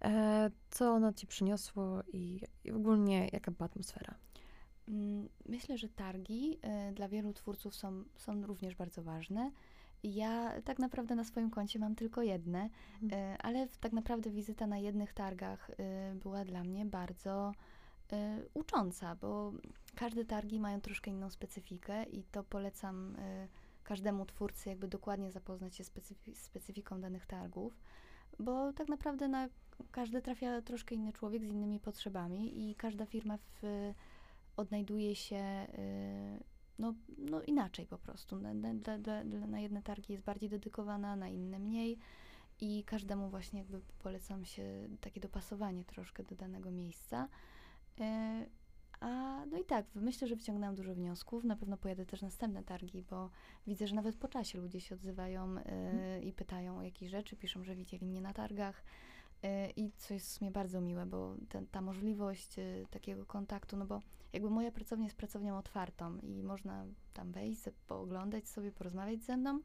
E, 0.03 0.51
co 0.71 0.91
ono 0.91 1.13
ci 1.13 1.27
przyniosło 1.27 2.03
i, 2.13 2.41
i 2.65 2.71
ogólnie 2.71 3.29
jaka 3.33 3.51
była 3.51 3.67
atmosfera? 3.67 4.15
Mm, 4.89 5.29
myślę, 5.47 5.79
że 5.79 5.89
targi 5.89 6.59
dla 6.95 7.09
wielu 7.09 7.33
twórców 7.33 7.75
są, 7.75 8.05
są 8.17 8.47
również 8.47 8.75
bardzo 8.75 9.03
ważne. 9.03 9.51
Ja 10.03 10.63
tak 10.63 10.79
naprawdę 10.79 11.15
na 11.15 11.25
swoim 11.25 11.51
koncie 11.51 11.79
mam 11.79 11.95
tylko 11.95 12.23
jedne, 12.23 12.71
mhm. 13.03 13.37
ale 13.43 13.69
tak 13.81 13.93
naprawdę 13.93 14.31
wizyta 14.31 14.67
na 14.67 14.79
jednych 14.79 15.13
targach 15.13 15.71
była 16.15 16.45
dla 16.45 16.65
mnie 16.65 16.87
bardzo 16.87 17.53
ucząca, 18.55 19.17
bo 19.17 19.53
każde 19.95 20.25
targi 20.25 20.61
mają 20.61 20.81
troszkę 20.81 21.11
inną 21.11 21.31
specyfikę 21.31 22.05
i 22.05 22.25
to 22.25 22.45
polecam 22.45 23.17
każdemu 23.85 24.27
twórcy 24.27 24.69
jakby 24.69 24.89
dokładnie 24.89 25.31
zapoznać 25.31 25.77
się 25.77 25.85
z 25.85 25.87
specyfi 25.87 26.35
specyfiką 26.35 27.01
danych 27.01 27.27
targów, 27.27 27.81
bo 28.39 28.73
tak 28.73 28.89
naprawdę 28.89 29.29
na 29.29 29.49
każde 29.91 30.23
trafia 30.23 30.63
troszkę 30.63 30.95
inny 30.95 31.13
człowiek 31.13 31.45
z 31.45 31.49
innymi 31.49 31.81
potrzebami 31.81 32.71
i 32.71 32.75
każda 32.75 33.07
firma 33.07 33.37
w, 33.39 33.93
odnajduje 34.57 35.17
się 35.17 35.67
no, 36.81 36.95
no 37.19 37.43
inaczej 37.43 37.87
po 37.87 37.99
prostu. 37.99 38.39
Na, 38.41 38.55
na, 38.55 38.73
na, 38.75 39.47
na 39.47 39.61
jedne 39.61 39.83
targi 39.83 40.13
jest 40.13 40.25
bardziej 40.25 40.51
dedykowana, 40.51 41.17
na 41.17 41.29
inne 41.29 41.59
mniej 41.59 41.99
i 42.61 42.85
każdemu 42.85 43.29
właśnie 43.29 43.59
jakby 43.59 43.81
polecam 43.99 44.45
się 44.45 44.89
takie 45.01 45.21
dopasowanie 45.21 45.85
troszkę 45.85 46.23
do 46.23 46.37
danego 46.37 46.71
miejsca. 46.71 47.29
E, 48.01 48.47
a 49.01 49.41
no 49.47 49.59
i 49.59 49.65
tak, 49.65 49.87
myślę, 49.95 50.29
że 50.29 50.37
wyciągnęłam 50.37 50.75
dużo 50.75 50.95
wniosków. 50.95 51.45
Na 51.45 51.57
pewno 51.57 51.77
pojadę 51.77 52.07
też 52.07 52.23
następne 52.23 52.63
targi, 52.63 53.03
bo 53.11 53.31
widzę, 53.67 53.87
że 53.87 53.95
nawet 53.95 54.17
po 54.17 54.29
czasie 54.29 54.59
ludzie 54.59 54.81
się 54.81 54.95
odzywają 54.95 55.57
y, 55.57 55.61
mm. 55.61 56.23
i 56.23 56.33
pytają 56.33 56.79
o 56.79 56.83
jakieś 56.83 57.11
rzeczy, 57.11 57.37
piszą, 57.37 57.65
że 57.65 57.75
widzieli 57.75 58.07
mnie 58.07 58.21
na 58.21 58.33
targach. 58.33 58.85
Y, 59.45 59.49
I 59.77 59.91
co 59.97 60.15
jest 60.15 60.27
w 60.27 60.31
sumie 60.31 60.51
bardzo 60.51 60.81
miłe, 60.81 61.07
bo 61.07 61.37
ten, 61.49 61.67
ta 61.67 61.81
możliwość 61.81 62.59
y, 62.59 62.87
takiego 62.91 63.27
kontaktu, 63.27 63.77
no 63.77 63.87
bo 63.87 64.03
jakby 64.33 64.51
moja 64.51 64.73
pracownia 64.73 65.05
jest 65.05 65.17
pracownią 65.17 65.59
otwartą 65.59 66.19
i 66.19 66.43
można 66.43 66.85
tam 67.15 67.33
wejść, 67.33 67.63
pooglądać 67.87 68.49
sobie, 68.49 68.73
porozmawiać 68.73 69.23
ze 69.23 69.37
mną. 69.37 69.61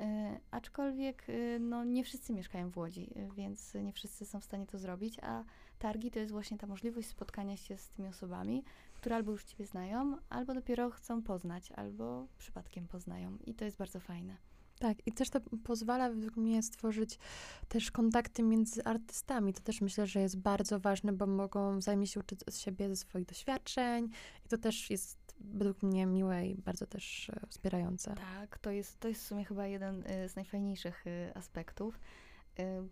E, 0.00 0.40
aczkolwiek 0.50 1.26
e, 1.28 1.58
no, 1.58 1.84
nie 1.84 2.04
wszyscy 2.04 2.32
mieszkają 2.32 2.70
w 2.70 2.76
Łodzi, 2.78 3.10
e, 3.16 3.34
więc 3.36 3.74
nie 3.74 3.92
wszyscy 3.92 4.26
są 4.26 4.40
w 4.40 4.44
stanie 4.44 4.66
to 4.66 4.78
zrobić, 4.78 5.18
a 5.22 5.44
targi 5.78 6.10
to 6.10 6.18
jest 6.18 6.32
właśnie 6.32 6.58
ta 6.58 6.66
możliwość 6.66 7.08
spotkania 7.08 7.56
się 7.56 7.76
z 7.76 7.88
tymi 7.88 8.08
osobami, 8.08 8.64
które 8.94 9.16
albo 9.16 9.32
już 9.32 9.44
Ciebie 9.44 9.66
znają, 9.66 10.16
albo 10.28 10.54
dopiero 10.54 10.90
chcą 10.90 11.22
poznać, 11.22 11.72
albo 11.72 12.26
przypadkiem 12.38 12.88
poznają. 12.88 13.38
I 13.46 13.54
to 13.54 13.64
jest 13.64 13.76
bardzo 13.76 14.00
fajne. 14.00 14.36
Tak, 14.78 15.06
i 15.06 15.12
też 15.12 15.30
to 15.30 15.40
pozwala 15.64 16.10
według 16.10 16.36
mnie 16.36 16.62
stworzyć 16.62 17.18
też 17.68 17.90
kontakty 17.90 18.42
między 18.42 18.84
artystami. 18.84 19.52
To 19.52 19.60
też 19.60 19.80
myślę, 19.80 20.06
że 20.06 20.20
jest 20.20 20.38
bardzo 20.38 20.80
ważne, 20.80 21.12
bo 21.12 21.26
mogą 21.26 21.78
wzajemnie 21.78 22.06
się 22.06 22.20
uczyć 22.20 22.40
z 22.50 22.58
siebie, 22.58 22.88
ze 22.88 22.96
swoich 22.96 23.26
doświadczeń 23.26 24.08
i 24.44 24.48
to 24.48 24.58
też 24.58 24.90
jest 24.90 25.18
według 25.40 25.82
mnie 25.82 26.06
miłe 26.06 26.46
i 26.46 26.54
bardzo 26.54 26.86
też 26.86 27.30
e, 27.30 27.46
wspierające. 27.48 28.14
Tak, 28.14 28.58
to 28.58 28.70
jest, 28.70 29.00
to 29.00 29.08
jest 29.08 29.22
w 29.22 29.26
sumie 29.26 29.44
chyba 29.44 29.66
jeden 29.66 30.02
e, 30.06 30.28
z 30.28 30.36
najfajniejszych 30.36 31.06
e, 31.06 31.36
aspektów 31.36 32.00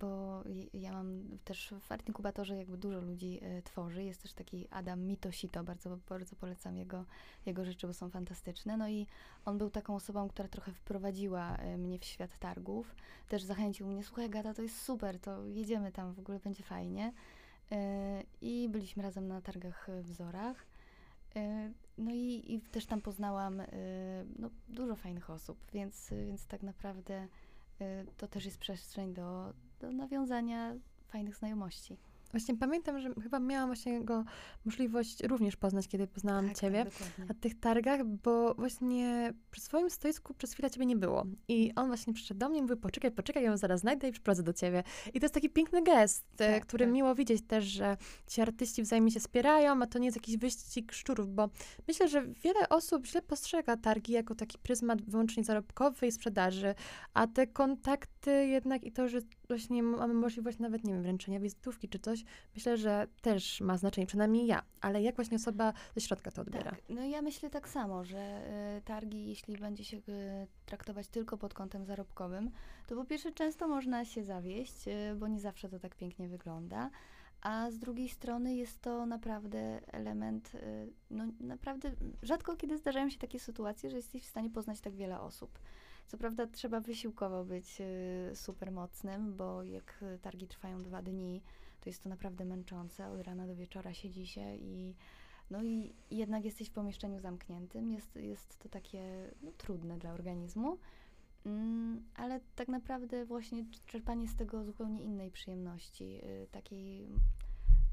bo 0.00 0.42
ja 0.74 0.92
mam 0.92 1.38
też 1.44 1.74
w 1.80 1.92
Art 1.92 2.08
Inkubatorze 2.08 2.56
jakby 2.56 2.76
dużo 2.76 3.00
ludzi 3.00 3.40
y, 3.58 3.62
tworzy. 3.62 4.04
Jest 4.04 4.22
też 4.22 4.32
taki 4.32 4.68
Adam 4.70 5.00
Mitosito, 5.00 5.64
bardzo, 5.64 5.98
bardzo 6.08 6.36
polecam 6.36 6.76
jego, 6.76 7.04
jego 7.46 7.64
rzeczy, 7.64 7.86
bo 7.86 7.94
są 7.94 8.10
fantastyczne. 8.10 8.76
No 8.76 8.88
i 8.88 9.06
on 9.44 9.58
był 9.58 9.70
taką 9.70 9.94
osobą, 9.94 10.28
która 10.28 10.48
trochę 10.48 10.72
wprowadziła 10.72 11.56
y, 11.56 11.78
mnie 11.78 11.98
w 11.98 12.04
świat 12.04 12.38
targów. 12.38 12.94
Też 13.28 13.42
zachęcił 13.42 13.86
mnie, 13.86 14.04
słuchaj 14.04 14.30
Gata, 14.30 14.54
to 14.54 14.62
jest 14.62 14.82
super, 14.82 15.20
to 15.20 15.44
jedziemy 15.44 15.92
tam, 15.92 16.14
w 16.14 16.18
ogóle 16.18 16.38
będzie 16.38 16.62
fajnie. 16.62 17.12
I 18.40 18.68
byliśmy 18.68 19.02
razem 19.02 19.28
na 19.28 19.40
targach 19.40 19.88
Wzorach. 20.02 20.66
No 21.98 22.10
i, 22.10 22.54
i 22.54 22.60
też 22.60 22.86
tam 22.86 23.00
poznałam 23.00 23.62
no, 24.38 24.50
dużo 24.68 24.96
fajnych 24.96 25.30
osób, 25.30 25.58
więc, 25.72 26.10
więc 26.26 26.46
tak 26.46 26.62
naprawdę 26.62 27.14
Y, 27.24 27.28
to 28.16 28.28
też 28.28 28.44
jest 28.44 28.58
przestrzeń 28.58 29.14
do, 29.14 29.52
do 29.80 29.92
nawiązania 29.92 30.74
fajnych 31.08 31.36
znajomości. 31.36 31.96
Właśnie 32.34 32.56
pamiętam, 32.56 33.00
że 33.00 33.14
chyba 33.22 33.40
miałam 33.40 33.68
właśnie 33.68 34.04
go 34.04 34.24
możliwość 34.64 35.22
również 35.22 35.56
poznać, 35.56 35.88
kiedy 35.88 36.06
poznałam 36.06 36.48
tak, 36.48 36.58
ciebie 36.58 36.84
tak, 36.84 37.28
na 37.28 37.34
tych 37.34 37.60
targach, 37.60 38.04
bo 38.04 38.54
właśnie 38.54 39.34
przy 39.50 39.60
swoim 39.60 39.90
stoisku 39.90 40.34
przez 40.34 40.52
chwilę 40.52 40.70
ciebie 40.70 40.86
nie 40.86 40.96
było. 40.96 41.26
I 41.48 41.72
on 41.76 41.86
właśnie 41.86 42.12
przyszedł 42.12 42.40
do 42.40 42.48
mnie 42.48 42.58
i 42.58 42.62
mówił, 42.62 42.76
poczekaj, 42.76 43.10
poczekaj, 43.10 43.42
ja 43.42 43.50
ją 43.50 43.56
zaraz 43.56 43.80
znajdę 43.80 44.08
i 44.08 44.12
przyprowadzę 44.12 44.42
do 44.42 44.52
ciebie. 44.52 44.82
I 45.14 45.20
to 45.20 45.24
jest 45.24 45.34
taki 45.34 45.50
piękny 45.50 45.82
gest, 45.82 46.24
tak, 46.36 46.66
który 46.66 46.84
tak. 46.84 46.94
miło 46.94 47.14
widzieć 47.14 47.42
też, 47.46 47.64
że 47.64 47.96
ci 48.26 48.40
artyści 48.40 48.82
wzajemnie 48.82 49.10
się 49.10 49.20
wspierają, 49.20 49.82
a 49.82 49.86
to 49.86 49.98
nie 49.98 50.06
jest 50.06 50.16
jakiś 50.16 50.36
wyścig 50.36 50.92
szczurów, 50.92 51.34
bo 51.34 51.48
myślę, 51.88 52.08
że 52.08 52.26
wiele 52.26 52.68
osób 52.68 53.06
źle 53.06 53.22
postrzega 53.22 53.76
targi 53.76 54.12
jako 54.12 54.34
taki 54.34 54.58
pryzmat 54.58 55.02
wyłącznie 55.02 55.44
zarobkowy 55.44 56.06
i 56.06 56.12
sprzedaży, 56.12 56.74
a 57.14 57.26
te 57.26 57.46
kontakty 57.46 58.13
jednak 58.30 58.84
i 58.84 58.92
to, 58.92 59.08
że 59.08 59.18
właśnie 59.48 59.82
mamy 59.82 60.14
możliwość 60.14 60.58
nawet, 60.58 60.84
nie 60.84 60.92
wiem, 60.92 61.02
wręczenia 61.02 61.40
wizytówki 61.40 61.88
czy 61.88 61.98
coś, 61.98 62.24
myślę, 62.54 62.76
że 62.76 63.06
też 63.22 63.60
ma 63.60 63.76
znaczenie, 63.76 64.06
przynajmniej 64.06 64.46
ja. 64.46 64.62
Ale 64.80 65.02
jak 65.02 65.16
właśnie 65.16 65.36
osoba 65.36 65.72
ze 65.94 66.00
środka 66.00 66.30
to 66.30 66.42
odbiera? 66.42 66.70
Tak, 66.70 66.82
no 66.88 67.04
ja 67.04 67.22
myślę 67.22 67.50
tak 67.50 67.68
samo, 67.68 68.04
że 68.04 68.42
y, 68.78 68.82
targi, 68.82 69.28
jeśli 69.28 69.56
będzie 69.56 69.84
się 69.84 69.96
y, 69.96 70.02
traktować 70.66 71.08
tylko 71.08 71.38
pod 71.38 71.54
kątem 71.54 71.84
zarobkowym, 71.84 72.50
to 72.86 72.96
po 72.96 73.04
pierwsze 73.04 73.32
często 73.32 73.68
można 73.68 74.04
się 74.04 74.24
zawieść, 74.24 74.88
y, 74.88 75.14
bo 75.16 75.28
nie 75.28 75.40
zawsze 75.40 75.68
to 75.68 75.78
tak 75.78 75.94
pięknie 75.94 76.28
wygląda. 76.28 76.90
A 77.40 77.70
z 77.70 77.78
drugiej 77.78 78.08
strony 78.08 78.54
jest 78.54 78.80
to 78.80 79.06
naprawdę 79.06 79.80
element, 79.92 80.52
no 81.10 81.24
naprawdę 81.40 81.92
rzadko 82.22 82.56
kiedy 82.56 82.78
zdarzają 82.78 83.10
się 83.10 83.18
takie 83.18 83.40
sytuacje, 83.40 83.90
że 83.90 83.96
jesteś 83.96 84.22
w 84.22 84.26
stanie 84.26 84.50
poznać 84.50 84.80
tak 84.80 84.94
wiele 84.94 85.20
osób. 85.20 85.58
Co 86.06 86.18
prawda 86.18 86.46
trzeba 86.46 86.80
wysiłkowo 86.80 87.44
być 87.44 87.80
y, 87.80 88.36
super 88.36 88.72
mocnym, 88.72 89.36
bo 89.36 89.62
jak 89.62 90.04
targi 90.22 90.46
trwają 90.46 90.82
dwa 90.82 91.02
dni, 91.02 91.42
to 91.80 91.90
jest 91.90 92.02
to 92.02 92.08
naprawdę 92.08 92.44
męczące. 92.44 93.08
Od 93.08 93.20
rana 93.20 93.46
do 93.46 93.54
wieczora 93.54 93.94
siedzi 93.94 94.26
się 94.26 94.56
i 94.56 94.94
no 95.50 95.62
i 95.62 95.94
jednak 96.10 96.44
jesteś 96.44 96.68
w 96.68 96.72
pomieszczeniu 96.72 97.20
zamkniętym. 97.20 97.90
Jest, 97.90 98.16
jest 98.16 98.58
to 98.58 98.68
takie 98.68 99.30
no, 99.42 99.52
trudne 99.52 99.98
dla 99.98 100.12
organizmu. 100.12 100.78
Mm, 101.46 102.02
ale 102.14 102.40
tak 102.56 102.68
naprawdę 102.68 103.24
właśnie 103.24 103.64
czerpanie 103.86 104.28
z 104.28 104.36
tego 104.36 104.64
zupełnie 104.64 105.02
innej 105.02 105.30
przyjemności, 105.30 106.20
y, 106.24 106.46
takiej 106.50 107.08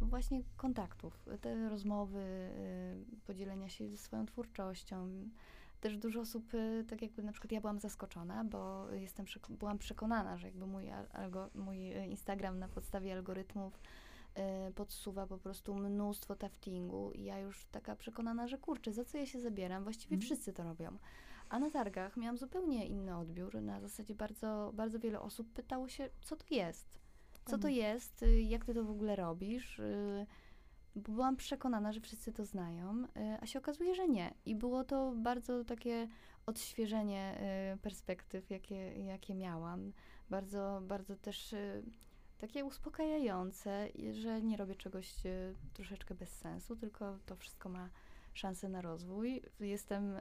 właśnie 0.02 0.44
kontaktów, 0.58 1.26
te 1.42 1.70
rozmowy, 1.70 2.20
y, 2.20 3.22
podzielenia 3.28 3.70
się 3.70 3.98
swoją 3.98 4.26
twórczością, 4.26 5.30
też 5.82 5.98
dużo 5.98 6.20
osób, 6.22 6.54
y, 6.54 6.86
tak 6.90 7.02
jakby 7.02 7.24
na 7.24 7.32
przykład 7.32 7.52
ja 7.52 7.62
byłam 7.62 7.80
zaskoczona, 7.80 8.44
bo 8.44 8.92
jestem, 8.92 9.26
byłam 9.50 9.78
przekonana, 9.78 10.38
że 10.38 10.48
jakby 10.48 10.68
mój, 10.68 10.90
algo, 11.14 11.50
mój 11.56 11.98
y, 11.98 12.08
Instagram 12.08 12.60
na 12.60 12.68
podstawie 12.68 13.14
algorytmów 13.14 13.80
y, 14.70 14.74
podsuwa 14.74 15.28
po 15.28 15.38
prostu 15.38 15.76
mnóstwo 15.76 16.36
taftingu 16.36 17.12
i 17.12 17.24
ja 17.24 17.40
już 17.40 17.66
taka 17.66 17.96
przekonana, 17.96 18.48
że 18.48 18.58
kurczę, 18.58 18.94
za 18.94 19.06
co 19.06 19.18
ja 19.18 19.26
się 19.26 19.40
zabieram? 19.40 19.84
Właściwie 19.84 20.16
mm. 20.16 20.22
wszyscy 20.22 20.54
to 20.54 20.64
robią. 20.64 20.98
A 21.50 21.60
na 21.60 21.72
targach 21.72 22.18
miałam 22.18 22.38
zupełnie 22.38 22.88
inny 22.88 23.18
odbiór. 23.18 23.62
Na 23.62 23.82
zasadzie 23.82 24.16
bardzo, 24.16 24.72
bardzo 24.74 25.00
wiele 25.00 25.20
osób 25.20 25.54
pytało 25.54 25.88
się, 25.88 26.10
co 26.22 26.36
to 26.36 26.46
jest? 26.52 27.00
Co 27.46 27.58
to 27.58 27.68
jest? 27.68 28.26
Jak 28.44 28.66
ty 28.66 28.74
to 28.74 28.84
w 28.84 28.90
ogóle 28.90 29.16
robisz? 29.16 29.82
Bo 30.96 31.12
byłam 31.12 31.36
przekonana, 31.36 31.94
że 31.94 32.02
wszyscy 32.02 32.32
to 32.32 32.46
znają, 32.46 33.04
y, 33.04 33.08
a 33.42 33.46
się 33.46 33.60
okazuje, 33.60 33.96
że 33.96 34.08
nie. 34.08 34.34
I 34.46 34.56
było 34.56 34.84
to 34.84 35.14
bardzo 35.16 35.66
takie 35.66 36.08
odświeżenie 36.46 37.42
y, 37.74 37.78
perspektyw, 37.78 38.50
jakie, 38.50 39.04
jakie 39.06 39.36
miałam, 39.36 39.94
bardzo, 40.30 40.82
bardzo 40.84 41.16
też 41.16 41.54
y, 41.54 41.84
takie 42.38 42.66
uspokajające, 42.66 43.88
że 44.12 44.42
nie 44.42 44.58
robię 44.58 44.76
czegoś 44.76 45.14
troszeczkę 45.74 46.16
bez 46.16 46.30
sensu, 46.30 46.76
tylko 46.76 47.18
to 47.26 47.36
wszystko 47.36 47.70
ma 47.70 47.90
szansę 48.34 48.70
na 48.70 48.82
rozwój. 48.82 49.42
Jestem 49.60 50.16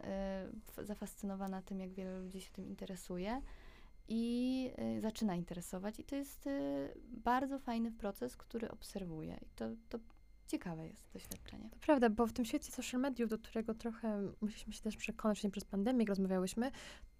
zafascynowana 0.78 1.62
tym, 1.62 1.80
jak 1.80 1.92
wiele 1.92 2.20
ludzi 2.20 2.40
się 2.40 2.50
tym 2.52 2.66
interesuje 2.66 3.42
i 4.08 4.70
zaczyna 4.98 5.34
interesować. 5.34 6.00
I 6.00 6.04
to 6.04 6.16
jest 6.16 6.48
bardzo 7.08 7.58
fajny 7.58 7.92
proces, 7.92 8.36
który 8.36 8.70
obserwuję. 8.70 9.38
I 9.42 9.46
to, 9.56 9.68
to 9.88 9.98
ciekawe 10.50 10.86
jest 10.86 11.12
doświadczenie. 11.12 11.70
To 11.70 11.76
prawda, 11.80 12.10
bo 12.10 12.26
w 12.26 12.32
tym 12.32 12.44
świecie 12.44 12.72
social 12.72 13.00
mediów, 13.00 13.30
do 13.30 13.38
którego 13.38 13.74
trochę 13.74 14.32
musieliśmy 14.40 14.72
się 14.72 14.82
też 14.82 14.96
przekonać, 14.96 15.44
nie 15.44 15.50
przez 15.50 15.64
pandemię, 15.64 15.98
jak 15.98 16.08
rozmawiałyśmy, 16.08 16.70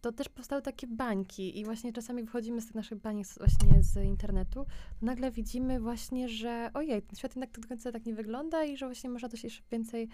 to 0.01 0.13
też 0.13 0.29
powstały 0.29 0.63
takie 0.63 0.87
bańki 0.87 1.59
i 1.59 1.65
właśnie 1.65 1.93
czasami 1.93 2.25
wychodzimy 2.25 2.61
z 2.61 2.67
tych 2.67 2.75
naszych 2.75 2.99
baniek 2.99 3.27
właśnie 3.39 3.83
z 3.83 3.97
internetu, 4.05 4.65
to 5.01 5.07
nagle 5.07 5.31
widzimy 5.31 5.81
właśnie, 5.81 6.29
że 6.29 6.71
ojej, 6.75 7.03
ten 7.03 7.17
świat 7.17 7.37
jednak 7.37 7.61
do 7.61 7.69
końca 7.69 7.93
tak 7.93 8.07
nie 8.07 8.15
wygląda 8.15 8.65
i 8.65 8.77
że 8.77 8.87
właśnie 8.87 9.11
można 9.11 9.29
coś 9.29 9.45
jeszcze 9.45 9.63
więcej 9.71 10.09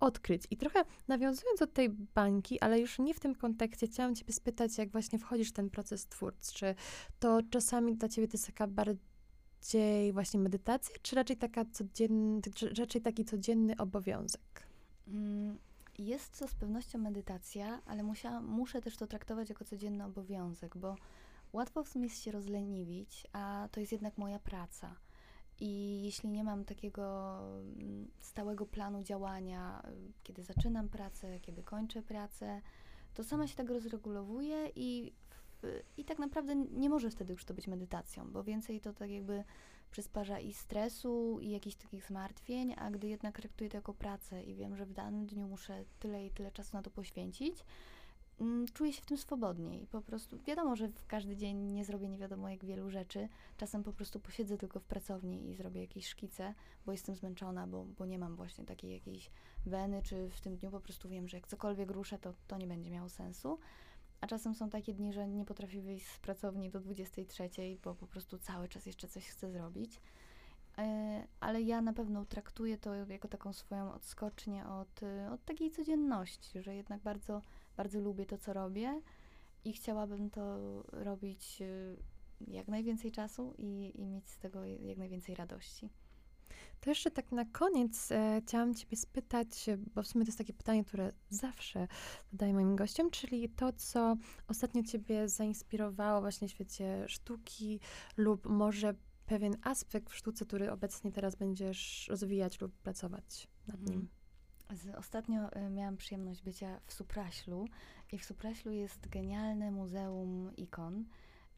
odkryć. 0.00 0.42
I 0.50 0.56
trochę 0.56 0.84
nawiązując 1.08 1.60
do 1.60 1.66
tej 1.66 1.90
bańki, 1.90 2.60
ale 2.60 2.80
już 2.80 2.98
nie 2.98 3.14
w 3.14 3.20
tym 3.20 3.34
kontekście, 3.34 3.86
chciałam 3.86 4.14
ciebie 4.14 4.32
spytać, 4.32 4.78
jak 4.78 4.90
właśnie 4.90 5.18
wchodzisz 5.18 5.48
w 5.48 5.52
ten 5.52 5.70
proces 5.70 6.06
twórczy, 6.06 6.52
czy 6.54 6.74
to 7.18 7.40
czasami 7.50 7.96
dla 7.96 8.08
ciebie 8.08 8.28
to 8.28 8.32
jest 8.34 8.46
taka 8.46 8.66
bardziej 8.66 9.09
właśnie 10.12 10.40
medytacja, 10.40 10.96
czy 11.02 11.16
raczej, 11.16 11.36
taka 11.36 11.64
codzienny, 11.64 12.40
raczej 12.78 13.02
taki 13.02 13.24
codzienny 13.24 13.76
obowiązek? 13.76 14.62
Mm 15.08 15.58
jest 16.00 16.38
to 16.38 16.48
z 16.48 16.54
pewnością 16.54 16.98
medytacja, 16.98 17.80
ale 17.86 18.02
musia, 18.02 18.40
muszę 18.40 18.80
też 18.80 18.96
to 18.96 19.06
traktować 19.06 19.48
jako 19.48 19.64
codzienny 19.64 20.04
obowiązek, 20.04 20.76
bo 20.76 20.96
łatwo 21.52 21.84
w 21.84 21.88
sumie 21.88 22.04
jest 22.04 22.22
się 22.22 22.32
rozleniwić, 22.32 23.26
a 23.32 23.68
to 23.72 23.80
jest 23.80 23.92
jednak 23.92 24.18
moja 24.18 24.38
praca. 24.38 24.96
I 25.60 26.02
jeśli 26.04 26.28
nie 26.28 26.44
mam 26.44 26.64
takiego 26.64 27.38
mm, 27.62 28.10
stałego 28.20 28.66
planu 28.66 29.02
działania, 29.02 29.82
kiedy 30.22 30.42
zaczynam 30.42 30.88
pracę, 30.88 31.40
kiedy 31.40 31.62
kończę 31.62 32.02
pracę, 32.02 32.60
to 33.14 33.24
sama 33.24 33.46
się 33.46 33.56
tak 33.56 33.68
rozregulowuję 33.68 34.70
i, 34.76 35.12
i 35.96 36.04
tak 36.04 36.18
naprawdę 36.18 36.56
nie 36.56 36.90
może 36.90 37.10
wtedy 37.10 37.32
już 37.32 37.44
to 37.44 37.54
być 37.54 37.68
medytacją, 37.68 38.30
bo 38.30 38.44
więcej 38.44 38.80
to 38.80 38.92
tak 38.92 39.10
jakby 39.10 39.44
przysparza 39.90 40.38
i 40.38 40.52
stresu, 40.52 41.38
i 41.40 41.50
jakichś 41.50 41.76
takich 41.76 42.06
zmartwień, 42.06 42.74
a 42.78 42.90
gdy 42.90 43.08
jednak 43.08 43.36
traktuję 43.36 43.70
to 43.70 43.76
jako 43.76 43.94
pracę 43.94 44.42
i 44.42 44.54
wiem, 44.54 44.76
że 44.76 44.86
w 44.86 44.92
danym 44.92 45.26
dniu 45.26 45.48
muszę 45.48 45.84
tyle 46.00 46.26
i 46.26 46.30
tyle 46.30 46.52
czasu 46.52 46.76
na 46.76 46.82
to 46.82 46.90
poświęcić, 46.90 47.64
mm, 48.40 48.66
czuję 48.74 48.92
się 48.92 49.02
w 49.02 49.06
tym 49.06 49.18
swobodniej. 49.18 49.86
Po 49.86 50.02
prostu 50.02 50.38
wiadomo, 50.38 50.76
że 50.76 50.88
w 50.88 51.06
każdy 51.06 51.36
dzień 51.36 51.56
nie 51.56 51.84
zrobię 51.84 52.08
nie 52.08 52.18
wiadomo 52.18 52.48
jak 52.48 52.64
wielu 52.64 52.90
rzeczy. 52.90 53.28
Czasem 53.56 53.82
po 53.82 53.92
prostu 53.92 54.20
posiedzę 54.20 54.58
tylko 54.58 54.80
w 54.80 54.84
pracowni 54.84 55.50
i 55.50 55.54
zrobię 55.54 55.80
jakieś 55.80 56.08
szkice, 56.08 56.54
bo 56.86 56.92
jestem 56.92 57.14
zmęczona, 57.14 57.66
bo, 57.66 57.84
bo 57.98 58.06
nie 58.06 58.18
mam 58.18 58.36
właśnie 58.36 58.64
takiej 58.64 58.92
jakiejś 58.92 59.30
weny, 59.66 60.02
czy 60.02 60.30
w 60.30 60.40
tym 60.40 60.56
dniu 60.56 60.70
po 60.70 60.80
prostu 60.80 61.08
wiem, 61.08 61.28
że 61.28 61.36
jak 61.36 61.48
cokolwiek 61.48 61.90
ruszę, 61.90 62.18
to 62.18 62.34
to 62.48 62.56
nie 62.56 62.66
będzie 62.66 62.90
miało 62.90 63.08
sensu. 63.08 63.58
A 64.20 64.26
czasem 64.26 64.54
są 64.54 64.70
takie 64.70 64.94
dni, 64.94 65.12
że 65.12 65.28
nie 65.28 65.44
potrafię 65.44 65.82
wyjść 65.82 66.06
z 66.06 66.18
pracowni 66.18 66.70
do 66.70 66.80
23, 66.80 67.50
bo 67.84 67.94
po 67.94 68.06
prostu 68.06 68.38
cały 68.38 68.68
czas 68.68 68.86
jeszcze 68.86 69.08
coś 69.08 69.28
chcę 69.28 69.50
zrobić. 69.50 70.00
E, 70.78 71.26
ale 71.40 71.62
ja 71.62 71.82
na 71.82 71.92
pewno 71.92 72.24
traktuję 72.24 72.78
to 72.78 72.94
jako 72.94 73.28
taką 73.28 73.52
swoją 73.52 73.92
odskocznię 73.92 74.66
od, 74.66 75.00
od 75.32 75.44
takiej 75.44 75.70
codzienności, 75.70 76.62
że 76.62 76.74
jednak 76.74 77.02
bardzo, 77.02 77.42
bardzo 77.76 78.00
lubię 78.00 78.26
to, 78.26 78.38
co 78.38 78.52
robię 78.52 79.00
i 79.64 79.72
chciałabym 79.72 80.30
to 80.30 80.58
robić 80.92 81.62
e, 81.62 81.96
jak 82.46 82.68
najwięcej 82.68 83.12
czasu 83.12 83.54
i, 83.58 83.92
i 83.94 84.06
mieć 84.06 84.30
z 84.30 84.38
tego 84.38 84.64
jak 84.64 84.98
najwięcej 84.98 85.34
radości. 85.34 85.90
To 86.80 86.90
jeszcze 86.90 87.10
tak 87.10 87.32
na 87.32 87.44
koniec 87.44 88.12
e, 88.12 88.40
chciałam 88.46 88.74
Ciebie 88.74 88.96
spytać, 88.96 89.66
bo 89.94 90.02
w 90.02 90.06
sumie 90.06 90.24
to 90.24 90.28
jest 90.28 90.38
takie 90.38 90.52
pytanie, 90.52 90.84
które 90.84 91.12
zawsze 91.30 91.88
zadaję 92.32 92.54
moim 92.54 92.76
gościom, 92.76 93.10
czyli 93.10 93.48
to, 93.48 93.72
co 93.72 94.16
ostatnio 94.48 94.82
Ciebie 94.82 95.28
zainspirowało 95.28 96.20
właśnie 96.20 96.48
w 96.48 96.50
świecie 96.50 97.04
sztuki 97.08 97.80
lub 98.16 98.46
może 98.46 98.94
pewien 99.26 99.56
aspekt 99.62 100.10
w 100.10 100.16
sztuce, 100.16 100.46
który 100.46 100.72
obecnie 100.72 101.12
teraz 101.12 101.36
będziesz 101.36 102.08
rozwijać 102.08 102.60
lub 102.60 102.72
pracować 102.72 103.48
nad 103.66 103.80
nim. 103.82 104.08
Z, 104.74 104.94
ostatnio 104.94 105.56
y, 105.56 105.70
miałam 105.70 105.96
przyjemność 105.96 106.42
bycia 106.42 106.80
w 106.86 106.92
Supraślu 106.92 107.68
i 108.12 108.18
w 108.18 108.24
Supraślu 108.24 108.72
jest 108.72 109.08
genialne 109.08 109.70
muzeum 109.70 110.56
ikon. 110.56 111.04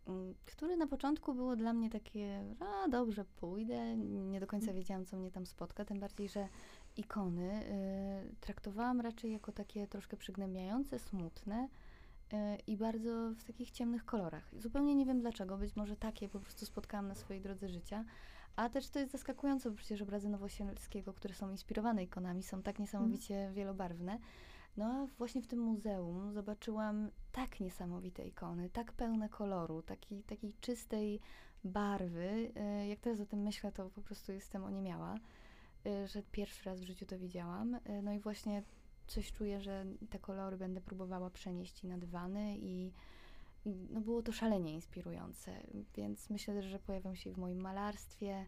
Mm, 0.06 0.34
który 0.44 0.76
na 0.76 0.86
początku 0.86 1.34
było 1.34 1.56
dla 1.56 1.72
mnie 1.72 1.90
takie, 1.90 2.44
a 2.60 2.88
dobrze, 2.88 3.24
pójdę, 3.24 3.96
nie 3.96 4.40
do 4.40 4.46
końca 4.46 4.64
mhm. 4.64 4.78
wiedziałam, 4.78 5.04
co 5.06 5.16
mnie 5.16 5.30
tam 5.30 5.46
spotka, 5.46 5.84
tym 5.84 6.00
bardziej, 6.00 6.28
że 6.28 6.48
ikony 6.96 7.66
y, 8.32 8.36
traktowałam 8.40 9.00
raczej 9.00 9.32
jako 9.32 9.52
takie 9.52 9.86
troszkę 9.86 10.16
przygnębiające, 10.16 10.98
smutne 10.98 11.68
y, 12.32 12.36
i 12.66 12.76
bardzo 12.76 13.30
w 13.38 13.44
takich 13.44 13.70
ciemnych 13.70 14.04
kolorach. 14.04 14.50
Zupełnie 14.58 14.94
nie 14.94 15.06
wiem 15.06 15.20
dlaczego, 15.20 15.58
być 15.58 15.76
może 15.76 15.96
takie 15.96 16.28
po 16.28 16.40
prostu 16.40 16.66
spotkałam 16.66 17.08
na 17.08 17.14
swojej 17.14 17.42
drodze 17.42 17.68
życia, 17.68 18.04
a 18.56 18.68
też 18.68 18.88
to 18.88 18.98
jest 18.98 19.12
zaskakujące, 19.12 19.70
bo 19.70 19.76
przecież 19.76 20.02
obrazy 20.02 20.28
Nowosielskiego, 20.28 21.12
które 21.12 21.34
są 21.34 21.50
inspirowane 21.50 22.02
ikonami, 22.02 22.42
są 22.42 22.62
tak 22.62 22.78
niesamowicie 22.78 23.34
mm. 23.34 23.54
wielobarwne, 23.54 24.18
no 24.76 25.08
właśnie 25.18 25.42
w 25.42 25.46
tym 25.46 25.60
muzeum 25.60 26.32
zobaczyłam 26.32 27.10
tak 27.32 27.60
niesamowite 27.60 28.26
ikony, 28.26 28.70
tak 28.70 28.92
pełne 28.92 29.28
koloru, 29.28 29.82
takiej, 29.82 30.22
takiej 30.22 30.54
czystej 30.60 31.20
barwy. 31.64 32.52
E, 32.56 32.88
jak 32.88 33.00
teraz 33.00 33.20
o 33.20 33.26
tym 33.26 33.42
myślę, 33.42 33.72
to 33.72 33.90
po 33.90 34.02
prostu 34.02 34.32
jestem 34.32 34.64
oniemiała, 34.64 35.14
e, 35.86 36.08
że 36.08 36.22
pierwszy 36.22 36.64
raz 36.64 36.80
w 36.80 36.84
życiu 36.84 37.06
to 37.06 37.18
widziałam. 37.18 37.74
E, 37.74 38.02
no 38.02 38.12
i 38.12 38.20
właśnie 38.20 38.62
coś 39.06 39.32
czuję, 39.32 39.60
że 39.60 39.84
te 40.10 40.18
kolory 40.18 40.56
będę 40.56 40.80
próbowała 40.80 41.30
przenieść 41.30 41.82
na 41.82 41.98
dywany 41.98 42.56
i, 42.58 42.92
no 43.90 44.00
było 44.00 44.22
to 44.22 44.32
szalenie 44.32 44.72
inspirujące, 44.72 45.52
więc 45.94 46.30
myślę 46.30 46.62
że 46.62 46.78
pojawią 46.78 47.14
się 47.14 47.32
w 47.32 47.38
moim 47.38 47.60
malarstwie 47.60 48.46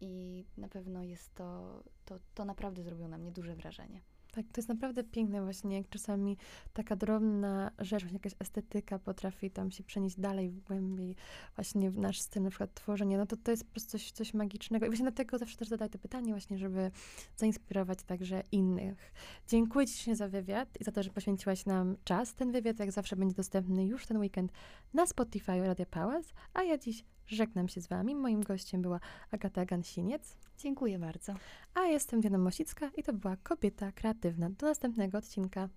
i 0.00 0.44
na 0.56 0.68
pewno 0.68 1.02
jest 1.02 1.34
to, 1.34 1.82
to, 2.04 2.18
to 2.34 2.44
naprawdę 2.44 2.82
zrobiło 2.82 3.08
na 3.08 3.18
mnie 3.18 3.32
duże 3.32 3.56
wrażenie. 3.56 4.00
Tak, 4.34 4.46
to 4.52 4.60
jest 4.60 4.68
naprawdę 4.68 5.04
piękne 5.04 5.42
właśnie, 5.42 5.76
jak 5.76 5.88
czasami 5.88 6.36
taka 6.72 6.96
drobna 6.96 7.70
rzecz, 7.78 8.12
jakaś 8.12 8.32
estetyka 8.38 8.98
potrafi 8.98 9.50
tam 9.50 9.70
się 9.70 9.84
przenieść 9.84 10.20
dalej, 10.20 10.52
głębiej 10.52 11.16
właśnie 11.56 11.90
w 11.90 11.98
nasz 11.98 12.20
styl 12.20 12.42
na 12.42 12.50
przykład 12.50 12.74
tworzenia, 12.74 13.18
no 13.18 13.26
to 13.26 13.36
to 13.36 13.50
jest 13.50 13.64
po 13.64 13.70
prostu 13.70 13.90
coś, 13.90 14.12
coś 14.12 14.34
magicznego. 14.34 14.86
I 14.86 14.88
właśnie 14.88 15.04
dlatego 15.04 15.38
zawsze 15.38 15.56
też 15.56 15.68
zadaję 15.68 15.90
to 15.90 15.98
pytanie 15.98 16.32
właśnie, 16.32 16.58
żeby 16.58 16.90
zainspirować 17.36 18.02
także 18.02 18.42
innych. 18.52 19.12
Dziękuję 19.48 19.86
Ci 19.86 20.14
za 20.14 20.28
wywiad 20.28 20.80
i 20.80 20.84
za 20.84 20.92
to, 20.92 21.02
że 21.02 21.10
poświęciłaś 21.10 21.66
nam 21.66 21.96
czas. 22.04 22.34
Ten 22.34 22.52
wywiad 22.52 22.78
jak 22.78 22.92
zawsze 22.92 23.16
będzie 23.16 23.34
dostępny 23.34 23.86
już 23.86 24.06
ten 24.06 24.16
weekend 24.16 24.52
na 24.94 25.06
Spotify 25.06 25.66
Radio 25.66 25.86
Pałas, 25.86 26.32
a 26.54 26.62
ja 26.62 26.78
dziś 26.78 27.04
Żegnam 27.26 27.68
się 27.68 27.80
z 27.80 27.86
Wami. 27.86 28.14
Moim 28.14 28.42
gościem 28.42 28.82
była 28.82 29.00
Agata 29.30 29.64
Gansiniec. 29.64 30.36
Dziękuję 30.58 30.98
bardzo. 30.98 31.34
A 31.74 31.80
jestem 31.80 32.20
Diana 32.20 32.38
Mosicka 32.38 32.90
i 32.96 33.02
to 33.02 33.12
była 33.12 33.36
Kobieta 33.36 33.92
Kreatywna. 33.92 34.50
Do 34.50 34.66
następnego 34.66 35.18
odcinka. 35.18 35.68